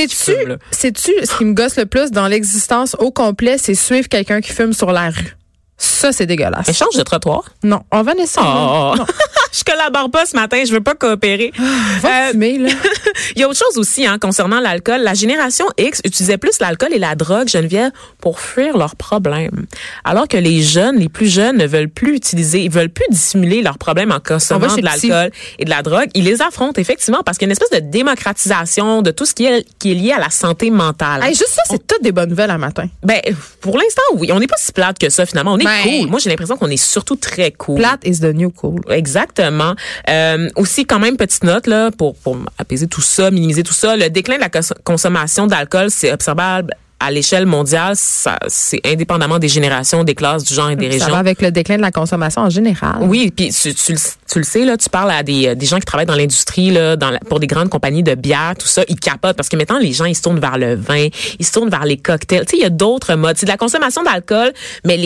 sais-tu 0.71 1.13
ce 1.25 1.39
qui 1.39 1.45
me 1.45 1.55
gosse 1.55 1.77
le 1.77 1.87
plus 1.95 2.11
dans 2.11 2.27
l'existence 2.27 2.97
au 2.99 3.13
complet, 3.13 3.57
c'est 3.57 3.77
suivre 3.77 4.09
quelqu'un 4.09 4.41
qui 4.41 4.51
fume 4.51 4.73
sur 4.73 4.91
la 4.91 5.11
rue. 5.11 5.37
Ça, 5.77 6.13
c'est 6.13 6.27
dégueulasse. 6.27 6.67
Mais 6.69 6.73
change 6.73 6.97
de 6.97 7.03
trottoir. 7.03 7.45
Non, 7.63 7.83
on 7.91 8.03
va 8.03 8.15
laisser. 8.15 8.41
Oh. 8.41 8.95
Non, 8.97 9.07
je 9.53 9.65
collabore 9.65 10.11
pas 10.11 10.25
ce 10.25 10.37
matin, 10.37 10.63
je 10.67 10.73
veux 10.73 10.81
pas 10.81 10.95
coopérer. 10.95 11.53
va 12.01 12.29
Euh, 12.29 12.31
fumer, 12.31 12.59
là. 12.59 12.71
Il 13.37 13.41
y 13.41 13.45
a 13.45 13.49
autre 13.49 13.59
chose 13.59 13.77
aussi 13.79 14.07
hein, 14.07 14.19
concernant 14.19 14.61
l'alcool. 14.61 15.01
La 15.01 15.15
génération 15.15 15.67
X 15.79 16.01
utilisait 16.05 16.39
plus 16.39 16.61
l'alcool 16.61 16.93
et 16.93 16.99
la 16.99 17.15
drogue, 17.17 17.49
Geneviève, 17.49 17.91
pour 18.21 18.41
fuir 18.41 18.77
leurs 18.77 18.97
problèmes. 18.97 19.67
Alors 20.05 20.29
que 20.29 20.37
les 20.37 20.63
jeunes, 20.63 20.97
les 20.97 21.09
plus 21.09 21.29
jeunes, 21.29 21.57
ne 21.57 21.67
veulent 21.67 21.89
plus 21.89 22.15
utiliser, 22.17 22.61
ils 22.61 22.71
veulent 22.71 22.89
plus 22.89 23.07
dissimuler 23.11 23.63
leurs 23.63 23.79
problèmes 23.79 24.13
en 24.13 24.17
On 24.17 24.21
consommant 24.21 24.67
va 24.69 24.77
de 24.77 24.83
l'alcool 24.83 25.31
et 25.59 25.65
de 25.65 25.71
la 25.71 25.83
drogue. 25.83 26.09
Ils 26.15 26.25
les 26.25 26.41
affrontent 26.43 26.81
effectivement 26.81 27.23
parce 27.25 27.39
qu'il 27.39 27.47
y 27.47 27.51
a 27.51 27.51
une 27.53 27.59
espèce 27.61 27.71
de 27.71 27.85
démocratisation 27.91 29.03
de 29.03 29.11
tout 29.11 29.27
ce 29.27 29.35
qui 29.35 29.47
est, 29.47 29.67
qui 29.79 29.93
est 29.93 29.95
lié 29.95 30.13
à 30.13 30.21
la 30.21 30.31
santé 30.31 30.71
mentale. 30.71 31.23
Hey, 31.25 31.35
juste 31.35 31.51
ça, 31.55 31.63
c'est 31.71 31.87
toutes 31.87 32.03
des 32.03 32.13
bonnes 32.13 32.31
nouvelles 32.31 32.51
à 32.51 32.59
matin. 32.59 32.87
Ben, 33.03 33.21
pour 33.61 33.77
l'instant, 33.77 34.03
oui. 34.15 34.31
On 34.33 34.39
n'est 34.39 34.47
pas 34.47 34.57
si 34.59 34.73
plate 34.73 34.99
que 34.99 35.09
ça, 35.11 35.27
finalement. 35.27 35.53
On 35.55 35.59
est 35.59 35.64
est 35.65 35.85
Ben- 35.85 36.01
cool. 36.01 36.11
Moi, 36.11 36.19
j'ai 36.21 36.31
l'impression 36.31 36.57
qu'on 36.57 36.71
est 36.71 36.77
surtout 36.77 37.17
très 37.17 37.51
cool. 37.53 37.77
Plate 37.77 38.01
is 38.07 38.21
the 38.21 38.33
new 38.35 38.51
cool. 38.51 38.81
Exactement. 38.91 39.75
Euh, 40.09 40.49
aussi, 40.57 40.85
quand 40.85 40.99
même, 40.99 41.17
petite 41.17 41.45
note 41.45 41.67
là 41.67 41.91
pour, 41.91 42.15
pour 42.17 42.37
apaiser 42.59 42.87
tout 42.87 43.01
ça, 43.01 43.31
minimiser 43.31 43.63
tout 43.63 43.73
ça. 43.75 43.97
Le 43.97 44.09
déclin 44.11 44.37
de 44.37 44.41
la 44.41 44.49
cons- 44.51 44.75
consommation 44.85 45.47
d'alcool, 45.47 45.91
c'est 45.91 46.13
observable 46.13 46.75
à 47.05 47.11
l'échelle 47.11 47.47
mondiale. 47.47 47.95
Ça, 47.97 48.39
c'est 48.49 48.81
indépendamment 48.87 49.39
des 49.39 49.49
générations, 49.49 50.05
des 50.05 50.15
classes, 50.15 50.45
du 50.45 50.55
genre 50.55 50.71
et 50.71 50.77
des 50.77 50.91
Ça 50.93 50.99
va 50.99 51.05
régions. 51.07 51.19
avec 51.19 51.43
le 51.43 51.51
déclin 51.51 51.77
de 51.77 51.83
la 51.83 51.91
consommation 51.91 52.43
en 52.43 52.51
général. 52.51 52.97
Oui, 53.03 53.31
puis 53.35 53.51
tu, 53.53 53.75
tu, 53.75 53.93
le- 53.93 53.99
tu 54.31 54.39
le 54.39 54.45
sais 54.45 54.65
là, 54.65 54.77
tu 54.77 54.89
parles 54.89 55.11
à 55.11 55.23
des, 55.23 55.55
des 55.55 55.67
gens 55.67 55.79
qui 55.79 55.85
travaillent 55.85 56.07
dans 56.07 56.15
l'industrie 56.15 56.71
là, 56.71 56.97
dans 56.97 57.11
la- 57.11 57.19
pour 57.21 57.41
des 57.41 57.47
grandes 57.47 57.69
compagnies 57.69 58.03
de 58.03 58.15
bière, 58.15 58.55
tout 58.59 58.67
ça, 58.67 58.83
ils 58.89 58.99
capotent 58.99 59.37
parce 59.37 59.49
que 59.49 59.57
maintenant 59.57 59.79
les 59.79 59.93
gens 59.93 60.05
ils 60.07 60.15
se 60.15 60.23
tournent 60.23 60.41
vers 60.41 60.59
le 60.59 60.75
vin, 60.75 61.09
ils 61.39 61.45
se 61.45 61.53
tournent 61.53 61.71
vers 61.71 61.85
les 61.85 61.97
cocktails. 61.97 62.45
Tu 62.47 62.51
sais, 62.53 62.57
il 62.59 62.63
y 62.63 62.67
a 62.67 62.71
d'autres 62.71 63.15
modes. 63.15 63.37
C'est 63.37 63.47
de 63.47 63.51
la 63.51 63.57
consommation 63.57 64.03
d'alcool, 64.03 64.53
mais 64.85 64.97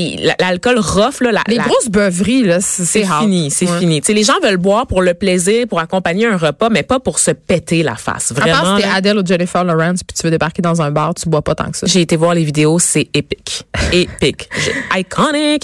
l'alcool 0.40 0.78
rough 0.78 1.20
là, 1.20 1.32
la, 1.32 1.42
Les 1.48 1.56
la- 1.56 1.64
grosses 1.64 1.88
beuveries, 1.88 2.44
là, 2.44 2.58
c'est 2.60 3.04
fini, 3.04 3.50
c'est 3.50 3.68
Ouais. 3.68 3.78
fini. 3.78 4.00
Tu 4.00 4.06
sais, 4.08 4.12
les 4.14 4.24
gens 4.24 4.34
veulent 4.42 4.56
boire 4.56 4.86
pour 4.86 5.02
le 5.02 5.14
plaisir, 5.14 5.66
pour 5.68 5.80
accompagner 5.80 6.26
un 6.26 6.36
repas, 6.36 6.68
mais 6.70 6.82
pas 6.82 7.00
pour 7.00 7.18
se 7.18 7.30
péter 7.32 7.82
la 7.82 7.96
face. 7.96 8.30
À 8.32 8.34
part 8.34 8.44
Vraiment. 8.62 8.76
si 8.76 8.82
t'es. 8.82 8.88
Adele 8.88 9.18
ou 9.18 9.26
Jennifer 9.26 9.64
Lawrence 9.64 10.04
puis 10.04 10.14
tu 10.18 10.22
veux 10.24 10.30
débarquer 10.30 10.62
dans 10.62 10.80
un 10.82 10.90
bar, 10.90 11.14
tu 11.14 11.28
bois 11.28 11.42
pas 11.42 11.54
tant 11.54 11.70
que 11.70 11.76
ça. 11.76 11.86
J'ai 11.88 12.02
été 12.02 12.16
voir 12.16 12.34
les 12.34 12.44
vidéos, 12.44 12.78
c'est 12.78 13.08
épique. 13.14 13.64
Épique. 13.92 14.48
Iconic. 14.96 15.62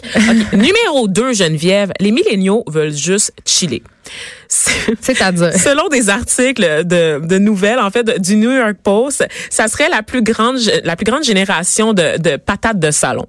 Numéro 0.53 1.07
2, 1.07 1.35
Geneviève. 1.35 1.93
Les 2.01 2.13
milléniaux 2.13 2.65
veulent 2.67 2.95
juste 2.95 3.33
chiller. 3.45 3.83
C'est- 4.49 4.73
C'est-à-dire. 5.01 5.53
Selon 5.53 5.89
des 5.89 6.09
articles 6.09 6.85
de, 6.85 7.21
de 7.27 7.39
nouvelles, 7.39 7.79
en 7.79 7.91
fait, 7.91 8.05
de- 8.05 8.19
du 8.19 8.37
New 8.37 8.53
York 8.53 8.77
Post, 8.83 9.27
ça 9.51 9.69
serait 9.69 9.89
la 9.91 10.03
plus 10.03 10.23
grande, 10.23 10.57
la 10.85 10.97
plus 10.97 11.05
grande 11.05 11.25
génération 11.25 11.93
de, 11.93 12.17
de 12.19 12.37
patates 12.37 12.79
de 12.79 12.91
salon. 12.91 13.27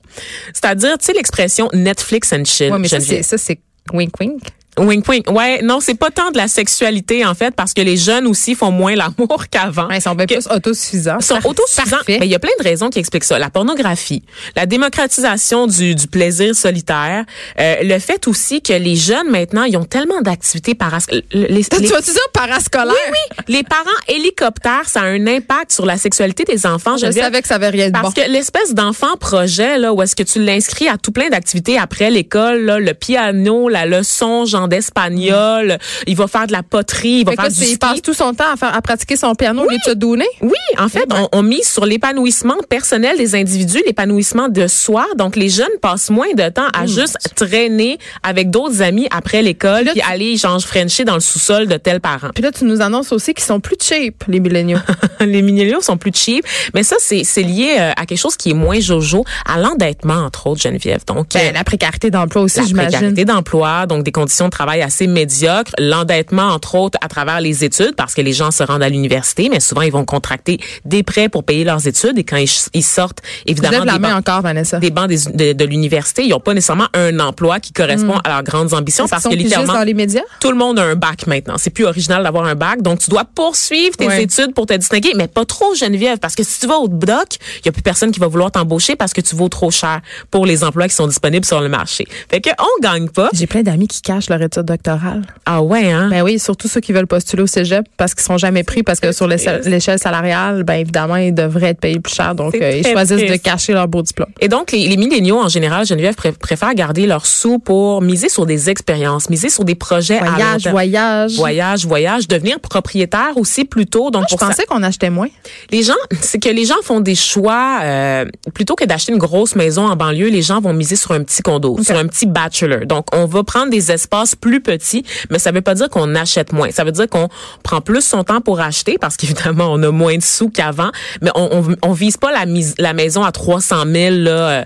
C'est-à-dire, 0.53 0.97
tu 0.97 1.05
sais, 1.05 1.13
l'expression 1.13 1.69
Netflix 1.73 2.31
and 2.31 2.45
chill. 2.45 2.71
Ouais, 2.71 2.79
mais 2.79 2.87
Geneviève. 2.87 3.23
ça, 3.23 3.37
c'est 3.37 3.59
wink 3.91 4.17
wink. 4.19 4.41
Wink 4.77 5.07
wink. 5.07 5.29
Ouais, 5.31 5.61
non, 5.61 5.79
c'est 5.79 5.95
pas 5.95 6.09
tant 6.11 6.31
de 6.31 6.37
la 6.37 6.47
sexualité 6.47 7.25
en 7.25 7.33
fait 7.33 7.55
parce 7.55 7.73
que 7.73 7.81
les 7.81 7.97
jeunes 7.97 8.27
aussi 8.27 8.55
font 8.55 8.71
moins 8.71 8.95
l'amour 9.17 9.45
qu'avant. 9.49 9.87
Ouais, 9.87 9.97
ils 9.97 10.01
sont 10.01 10.15
bien 10.15 10.25
plus 10.25 10.47
autosuffisants. 10.49 11.17
Ils 11.19 11.23
sont 11.25 11.39
autosuffisants. 11.45 11.97
Mais 12.07 12.19
il 12.23 12.27
y 12.27 12.35
a 12.35 12.39
plein 12.39 12.51
de 12.59 12.63
raisons 12.63 12.89
qui 12.89 12.99
expliquent 12.99 13.23
ça. 13.23 13.39
La 13.39 13.49
pornographie, 13.49 14.23
la 14.55 14.65
démocratisation 14.65 15.67
du, 15.67 15.95
du 15.95 16.07
plaisir 16.07 16.55
solitaire, 16.55 17.25
euh, 17.59 17.75
le 17.83 17.99
fait 17.99 18.27
aussi 18.27 18.61
que 18.61 18.73
les 18.73 18.95
jeunes 18.95 19.29
maintenant, 19.29 19.63
ils 19.63 19.77
ont 19.77 19.85
tellement 19.85 20.21
d'activités 20.21 20.75
parascolaires. 20.75 21.23
Les, 21.31 21.63
Tu 21.63 21.77
vas-tu 21.87 22.11
dire 22.11 22.29
parascolaire? 22.33 22.93
oui, 23.11 23.17
oui. 23.39 23.43
Les 23.47 23.63
parents 23.63 23.85
hélicoptères, 24.07 24.87
ça 24.87 25.01
a 25.01 25.05
un 25.05 25.27
impact 25.27 25.71
sur 25.71 25.85
la 25.85 25.97
sexualité 25.97 26.43
des 26.43 26.65
enfants. 26.65 26.97
Je 26.97 27.01
Geneviève. 27.01 27.23
savais 27.25 27.41
que 27.41 27.47
ça 27.47 27.55
avait 27.55 27.69
rien 27.69 27.87
de 27.87 27.93
Parce 27.93 28.13
bon. 28.13 28.21
que 28.21 28.29
l'espèce 28.29 28.73
d'enfant 28.73 29.15
projet 29.17 29.77
là 29.77 29.93
où 29.93 30.01
est-ce 30.01 30.15
que 30.15 30.23
tu 30.23 30.43
l'inscris 30.43 30.87
à 30.87 30.97
tout 30.97 31.11
plein 31.11 31.29
d'activités 31.29 31.77
après 31.77 32.09
l'école 32.09 32.61
là, 32.65 32.79
le 32.79 32.93
piano, 32.93 33.69
la 33.69 33.85
leçon 33.85 34.45
genre 34.45 34.64
d'espagnol, 34.67 35.77
il 36.07 36.15
va 36.15 36.27
faire 36.27 36.47
de 36.47 36.51
la 36.51 36.63
poterie, 36.63 37.19
il 37.21 37.25
va 37.25 37.31
Fait 37.31 37.37
que 37.37 37.41
faire 37.43 37.49
là, 37.49 37.49
du 37.49 37.55
c'est- 37.59 37.65
il 37.65 37.67
ski. 37.69 37.77
passe 37.77 38.01
tout 38.01 38.13
son 38.13 38.33
temps 38.33 38.51
à, 38.53 38.57
faire, 38.57 38.75
à 38.75 38.81
pratiquer 38.81 39.15
son 39.15 39.33
piano 39.35 39.63
de 39.65 39.77
se 39.85 39.91
donner. 39.91 40.27
Oui, 40.41 40.51
en 40.77 40.87
fait, 40.87 41.05
on, 41.13 41.27
on 41.31 41.43
mise 41.43 41.67
sur 41.67 41.85
l'épanouissement 41.85 42.55
personnel 42.69 43.17
des 43.17 43.35
individus, 43.35 43.81
l'épanouissement 43.85 44.49
de 44.49 44.67
soi. 44.67 45.05
Donc, 45.17 45.35
les 45.35 45.49
jeunes 45.49 45.67
passent 45.81 46.09
moins 46.09 46.33
de 46.35 46.49
temps 46.49 46.67
à 46.73 46.85
juste 46.87 47.17
traîner 47.35 47.97
avec 48.23 48.49
d'autres 48.49 48.81
amis 48.81 49.07
après 49.11 49.41
l'école, 49.41 49.85
puis 49.91 50.01
aller 50.01 50.37
genre 50.37 50.59
frencher 50.61 51.03
dans 51.05 51.15
le 51.15 51.19
sous-sol 51.19 51.67
de 51.67 51.77
tels 51.77 51.99
parents. 52.01 52.29
Puis 52.33 52.43
là, 52.43 52.51
tu 52.51 52.65
nous 52.65 52.81
annonces 52.81 53.11
aussi 53.11 53.33
qu'ils 53.33 53.43
sont 53.45 53.59
plus 53.59 53.75
cheap, 53.81 54.23
les 54.27 54.39
milléniaux. 54.39 54.79
les 55.19 55.41
milléniaux 55.41 55.81
sont 55.81 55.97
plus 55.97 56.11
cheap, 56.13 56.45
mais 56.73 56.83
ça 56.83 56.95
c'est 56.99 57.23
c'est 57.23 57.43
lié 57.43 57.75
euh, 57.79 57.91
à 57.95 58.05
quelque 58.05 58.19
chose 58.19 58.35
qui 58.35 58.51
est 58.51 58.53
moins 58.53 58.79
jojo, 58.79 59.25
à 59.45 59.59
l'endettement 59.59 60.13
entre 60.25 60.47
autres, 60.47 60.61
Geneviève. 60.61 61.03
Donc 61.05 61.35
euh, 61.35 61.39
Ben, 61.39 61.53
la 61.53 61.63
précarité 61.63 62.09
d'emploi 62.09 62.41
aussi, 62.43 62.59
la 62.59 62.65
j'imagine. 62.65 62.91
précarité 62.91 63.25
d'emploi, 63.25 63.85
donc 63.85 64.03
des 64.03 64.11
conditions 64.11 64.45
de 64.45 64.51
travail 64.55 64.81
assez 64.81 65.05
médiocres, 65.07 65.71
l'endettement 65.79 66.47
entre 66.47 66.75
autres 66.75 66.97
à 67.01 67.07
travers 67.07 67.41
les 67.41 67.63
études 67.63 67.93
parce 67.95 68.13
que 68.13 68.21
les 68.21 68.33
gens 68.33 68.51
se 68.51 68.63
rendent 68.63 68.83
à 68.83 68.89
l'université, 68.89 69.49
mais 69.51 69.59
souvent 69.59 69.81
ils 69.81 69.91
vont 69.91 70.05
contracter 70.05 70.59
des 70.85 71.03
prêts 71.03 71.29
pour 71.29 71.43
payer 71.43 71.63
leurs 71.63 71.85
études 71.87 72.17
et 72.17 72.23
quand 72.23 72.37
ils, 72.37 72.49
ils 72.73 72.83
sortent 72.83 73.21
évidemment 73.45 73.85
des 73.85 73.99
bancs, 73.99 74.11
encore, 74.27 74.43
des 74.79 74.91
bancs 74.91 75.07
des- 75.09 75.51
de, 75.51 75.53
de 75.53 75.65
l'université, 75.65 76.23
ils 76.23 76.29
n'ont 76.29 76.39
pas 76.39 76.53
nécessairement 76.53 76.87
un 76.93 77.19
emploi 77.19 77.59
qui 77.59 77.73
correspond 77.73 78.17
à 78.23 78.29
leurs 78.29 78.43
grandes 78.43 78.73
ambitions 78.73 79.07
parce 79.07 79.23
que 79.23 79.35
littéralement 79.35 79.73
dans 79.73 79.83
les 79.83 79.93
médias? 79.93 80.21
tout 80.39 80.49
le 80.51 80.57
monde 80.57 80.79
a 80.79 80.83
un 80.83 80.95
bac 80.95 81.27
maintenant. 81.27 81.55
C'est 81.57 81.69
plus 81.69 81.85
original 81.85 82.23
d'avoir 82.23 82.45
un 82.45 82.55
bac. 82.55 82.81
Donc, 82.81 82.99
tu 82.99 83.09
dois 83.09 83.25
poursuivre 83.25 83.95
tes 83.97 84.07
Ouais. 84.07 84.23
études 84.23 84.53
pour 84.53 84.65
te 84.67 84.73
distinguer, 84.73 85.11
mais 85.15 85.27
pas 85.27 85.45
trop, 85.45 85.73
Geneviève, 85.75 86.19
parce 86.19 86.35
que 86.35 86.43
si 86.43 86.59
tu 86.61 86.67
vas 86.67 86.77
au 86.77 86.87
doc, 86.87 87.27
il 87.59 87.65
y 87.65 87.69
a 87.69 87.71
plus 87.71 87.81
personne 87.81 88.11
qui 88.11 88.19
va 88.19 88.27
vouloir 88.27 88.51
t'embaucher 88.51 88.95
parce 88.95 89.13
que 89.13 89.21
tu 89.21 89.35
vaux 89.35 89.49
trop 89.49 89.71
cher 89.71 90.01
pour 90.31 90.45
les 90.45 90.63
emplois 90.63 90.87
qui 90.87 90.95
sont 90.95 91.07
disponibles 91.07 91.45
sur 91.45 91.59
le 91.61 91.67
marché. 91.69 92.07
Fait 92.29 92.39
que 92.41 92.49
on 92.59 92.81
gagne 92.81 93.09
pas. 93.09 93.29
J'ai 93.33 93.47
plein 93.47 93.63
d'amis 93.63 93.87
qui 93.87 94.01
cachent 94.01 94.29
leur 94.29 94.41
étude 94.45 94.63
doctorale. 94.63 95.21
Ah 95.45 95.61
ouais, 95.61 95.91
hein? 95.91 96.07
Ben 96.09 96.21
oui, 96.23 96.39
surtout 96.39 96.67
ceux 96.67 96.79
qui 96.81 96.93
veulent 96.93 97.07
postuler 97.07 97.43
au 97.43 97.47
cégep 97.47 97.85
parce 97.97 98.13
qu'ils 98.13 98.23
sont 98.23 98.37
jamais 98.37 98.63
pris 98.63 98.83
parce 98.83 98.99
que 98.99 99.11
sur 99.11 99.27
l'échelle 99.27 99.99
salariale, 99.99 100.63
ben 100.63 100.75
évidemment, 100.75 101.15
ils 101.17 101.33
devraient 101.33 101.69
être 101.69 101.79
payés 101.79 101.99
plus 101.99 102.13
cher. 102.13 102.35
Donc, 102.35 102.55
euh, 102.55 102.71
ils 102.77 102.85
choisissent 102.87 103.29
de 103.29 103.35
cacher 103.37 103.73
leur 103.73 103.87
beau 103.87 104.01
diplôme. 104.01 104.29
Et 104.39 104.47
donc, 104.47 104.71
les, 104.71 104.87
les 104.87 104.97
milléniaux, 104.97 105.39
en 105.39 105.49
général, 105.49 105.85
Geneviève, 105.85 106.15
pré- 106.15 106.31
préfèrent 106.31 106.73
garder 106.73 107.05
leurs 107.05 107.25
sous 107.25 107.59
pour 107.59 108.01
miser 108.01 108.29
sur 108.29 108.45
des 108.45 108.69
expériences, 108.69 109.29
miser 109.29 109.49
sur 109.49 109.63
des 109.65 109.75
projets 109.75 110.19
à 110.19 110.25
Voyage, 110.31 110.63
terme. 110.63 110.73
voyage. 110.73 111.35
Voyage, 111.35 111.85
voyage, 111.85 112.27
devenir 112.27 112.59
propriétaire 112.59 113.37
aussi 113.37 113.65
plus 113.65 113.85
tôt. 113.85 114.11
Donc, 114.11 114.25
je 114.29 114.35
ça- 114.35 114.47
pensais 114.47 114.65
qu'on 114.65 114.83
achetait 114.83 115.09
moins. 115.09 115.27
Les 115.71 115.83
gens, 115.83 115.93
c'est 116.21 116.39
que 116.39 116.49
les 116.49 116.65
gens 116.65 116.75
font 116.83 116.99
des 116.99 117.15
choix 117.15 117.79
euh, 117.83 118.25
plutôt 118.53 118.75
que 118.75 118.85
d'acheter 118.85 119.11
une 119.11 119.17
grosse 119.17 119.55
maison 119.55 119.87
en 119.87 119.95
banlieue, 119.95 120.29
les 120.29 120.41
gens 120.41 120.61
vont 120.61 120.73
miser 120.73 120.95
sur 120.95 121.11
un 121.11 121.23
petit 121.23 121.41
condo, 121.41 121.77
sur 121.83 121.97
un 121.97 122.05
petit 122.07 122.25
bachelor. 122.25 122.85
Donc 122.85 123.07
on 123.13 123.25
va 123.25 123.43
prendre 123.43 123.69
des 123.69 123.91
espaces 123.91 124.34
plus 124.35 124.61
petits, 124.61 125.03
mais 125.29 125.39
ça 125.39 125.51
veut 125.51 125.61
pas 125.61 125.75
dire 125.75 125.89
qu'on 125.89 126.15
achète 126.15 126.53
moins. 126.53 126.71
Ça 126.71 126.83
veut 126.83 126.91
dire 126.91 127.07
qu'on 127.07 127.29
prend 127.63 127.81
plus 127.81 128.01
son 128.01 128.23
temps 128.23 128.41
pour 128.41 128.59
acheter 128.59 128.97
parce 128.99 129.17
qu'évidemment 129.17 129.71
on 129.71 129.81
a 129.83 129.91
moins 129.91 130.17
de 130.17 130.23
sous 130.23 130.49
qu'avant, 130.49 130.91
mais 131.21 131.31
on, 131.35 131.49
on, 131.51 131.75
on 131.81 131.91
vise 131.93 132.17
pas 132.17 132.31
la 132.31 132.45
mise 132.45 132.75
la 132.77 132.93
maison 132.93 133.23
à 133.23 133.31
300 133.31 133.83
000 133.91 134.15
là, 134.15 134.31
euh, 134.31 134.63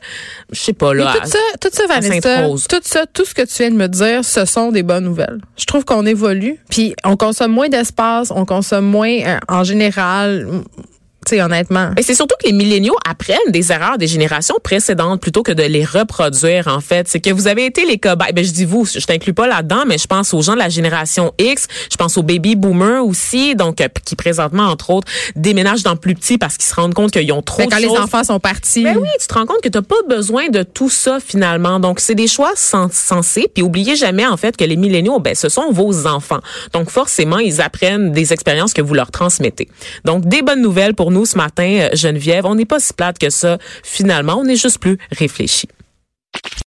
je 0.52 0.60
sais 0.60 0.74
pas 0.74 0.94
Mais 0.94 1.04
là. 1.04 1.14
tout 1.22 1.30
ça, 1.30 1.40
tout 1.62 1.70
ça, 1.72 1.88
Vanessa, 1.88 2.48
tout 2.70 2.82
ça, 2.84 3.06
tout 3.12 3.26
ce 3.26 3.34
que 3.34 3.42
tu 3.42 3.54
viens 3.60 3.72
de 3.72 3.76
me 3.76 3.88
dire, 3.88 4.24
ce 4.24 4.46
sont 4.46 4.72
des 4.72 4.84
bonnes 4.84 5.06
nouvelles. 5.06 5.40
Je 5.58 5.66
trouve 5.66 5.86
qu'on 5.86 6.06
évolue, 6.06 6.58
puis 6.70 6.96
on 7.04 7.16
consomme 7.16 7.52
moins 7.52 7.70
d'espace, 7.70 8.32
on 8.36 8.46
consomme 8.46 8.86
moins 8.86 9.20
euh, 9.26 9.40
en 9.48 9.64
général. 9.64 10.48
Sais, 11.30 11.42
honnêtement. 11.44 11.92
Et 11.96 12.02
c'est 12.02 12.16
surtout 12.16 12.36
que 12.42 12.48
les 12.48 12.54
milléniaux 12.54 12.96
apprennent 13.08 13.38
des 13.50 13.72
erreurs 13.72 14.00
des 14.00 14.08
générations 14.08 14.56
précédentes 14.64 15.22
plutôt 15.22 15.44
que 15.44 15.52
de 15.52 15.62
les 15.62 15.86
reproduire, 15.86 16.68
en 16.68 16.80
fait. 16.82 17.08
C'est 17.08 17.20
que 17.20 17.30
vous 17.30 17.48
avez 17.48 17.66
été 17.68 17.86
les 17.86 18.00
cobayes. 18.00 18.34
Ben, 18.34 18.44
je 18.44 18.52
dis 18.52 18.66
vous, 18.66 18.86
je 18.86 19.06
t'inclus 19.06 19.34
pas 19.34 19.46
là-dedans, 19.48 19.84
mais 19.86 20.00
je 20.00 20.08
pense 20.08 20.34
aux 20.34 20.42
gens 20.42 20.54
de 20.54 20.58
la 20.58 20.70
génération 20.70 21.32
X. 21.38 21.68
Je 21.92 21.98
pense 21.98 22.18
aux 22.18 22.24
baby 22.24 22.56
boomers 22.56 23.06
aussi, 23.06 23.56
donc, 23.56 23.80
euh, 23.80 23.88
qui 24.06 24.16
présentement, 24.16 24.64
entre 24.64 24.90
autres, 24.90 25.08
déménagent 25.36 25.84
dans 25.84 25.96
plus 25.96 26.16
petit 26.16 26.40
parce 26.40 26.58
qu'ils 26.58 26.68
se 26.68 26.74
rendent 26.74 26.96
compte 26.96 27.12
qu'ils 27.12 27.32
ont 27.32 27.44
trop 27.44 27.62
de 27.64 27.68
quand 27.70 27.78
les 27.78 27.88
choses. 27.90 28.00
enfants 28.00 28.24
sont 28.24 28.40
partis. 28.40 28.84
Ben 28.84 28.98
oui, 28.98 29.08
tu 29.22 29.28
te 29.28 29.34
rends 29.36 29.46
compte 29.46 29.62
que 29.62 29.70
tu 29.70 29.80
pas 29.84 29.96
besoin 30.10 30.50
de 30.50 30.64
tout 30.64 30.90
ça 30.90 31.20
finalement. 31.24 31.80
Donc 31.80 32.00
c'est 32.00 32.16
des 32.16 32.28
choix 32.28 32.52
sens- 32.56 32.94
sensés. 32.94 33.48
Puis 33.54 33.62
oubliez 33.64 33.96
jamais 33.96 34.26
en 34.26 34.36
fait 34.36 34.58
que 34.58 34.64
les 34.66 34.76
milléniaux, 34.78 35.20
ben 35.20 35.36
ce 35.36 35.48
sont 35.48 35.72
vos 35.72 36.08
enfants. 36.08 36.40
Donc 36.74 36.90
forcément 36.90 37.38
ils 37.38 37.62
apprennent 37.62 38.12
des 38.12 38.34
expériences 38.34 38.74
que 38.74 38.82
vous 38.82 38.94
leur 38.94 39.12
transmettez. 39.12 39.70
Donc 40.06 40.26
des 40.26 40.42
bonnes 40.42 40.62
nouvelles 40.62 40.96
pour 40.96 41.12
nous 41.12 41.19
ce 41.26 41.38
matin, 41.38 41.80
euh, 41.82 41.90
Geneviève. 41.94 42.46
On 42.46 42.56
n'est 42.56 42.66
pas 42.66 42.80
si 42.80 42.94
plate 42.94 43.20
que 43.20 43.30
ça 43.30 43.58
finalement. 43.84 44.36
On 44.36 44.46
est 44.46 44.56
juste 44.56 44.80
plus 44.80 44.98
réfléchis. 45.12 45.70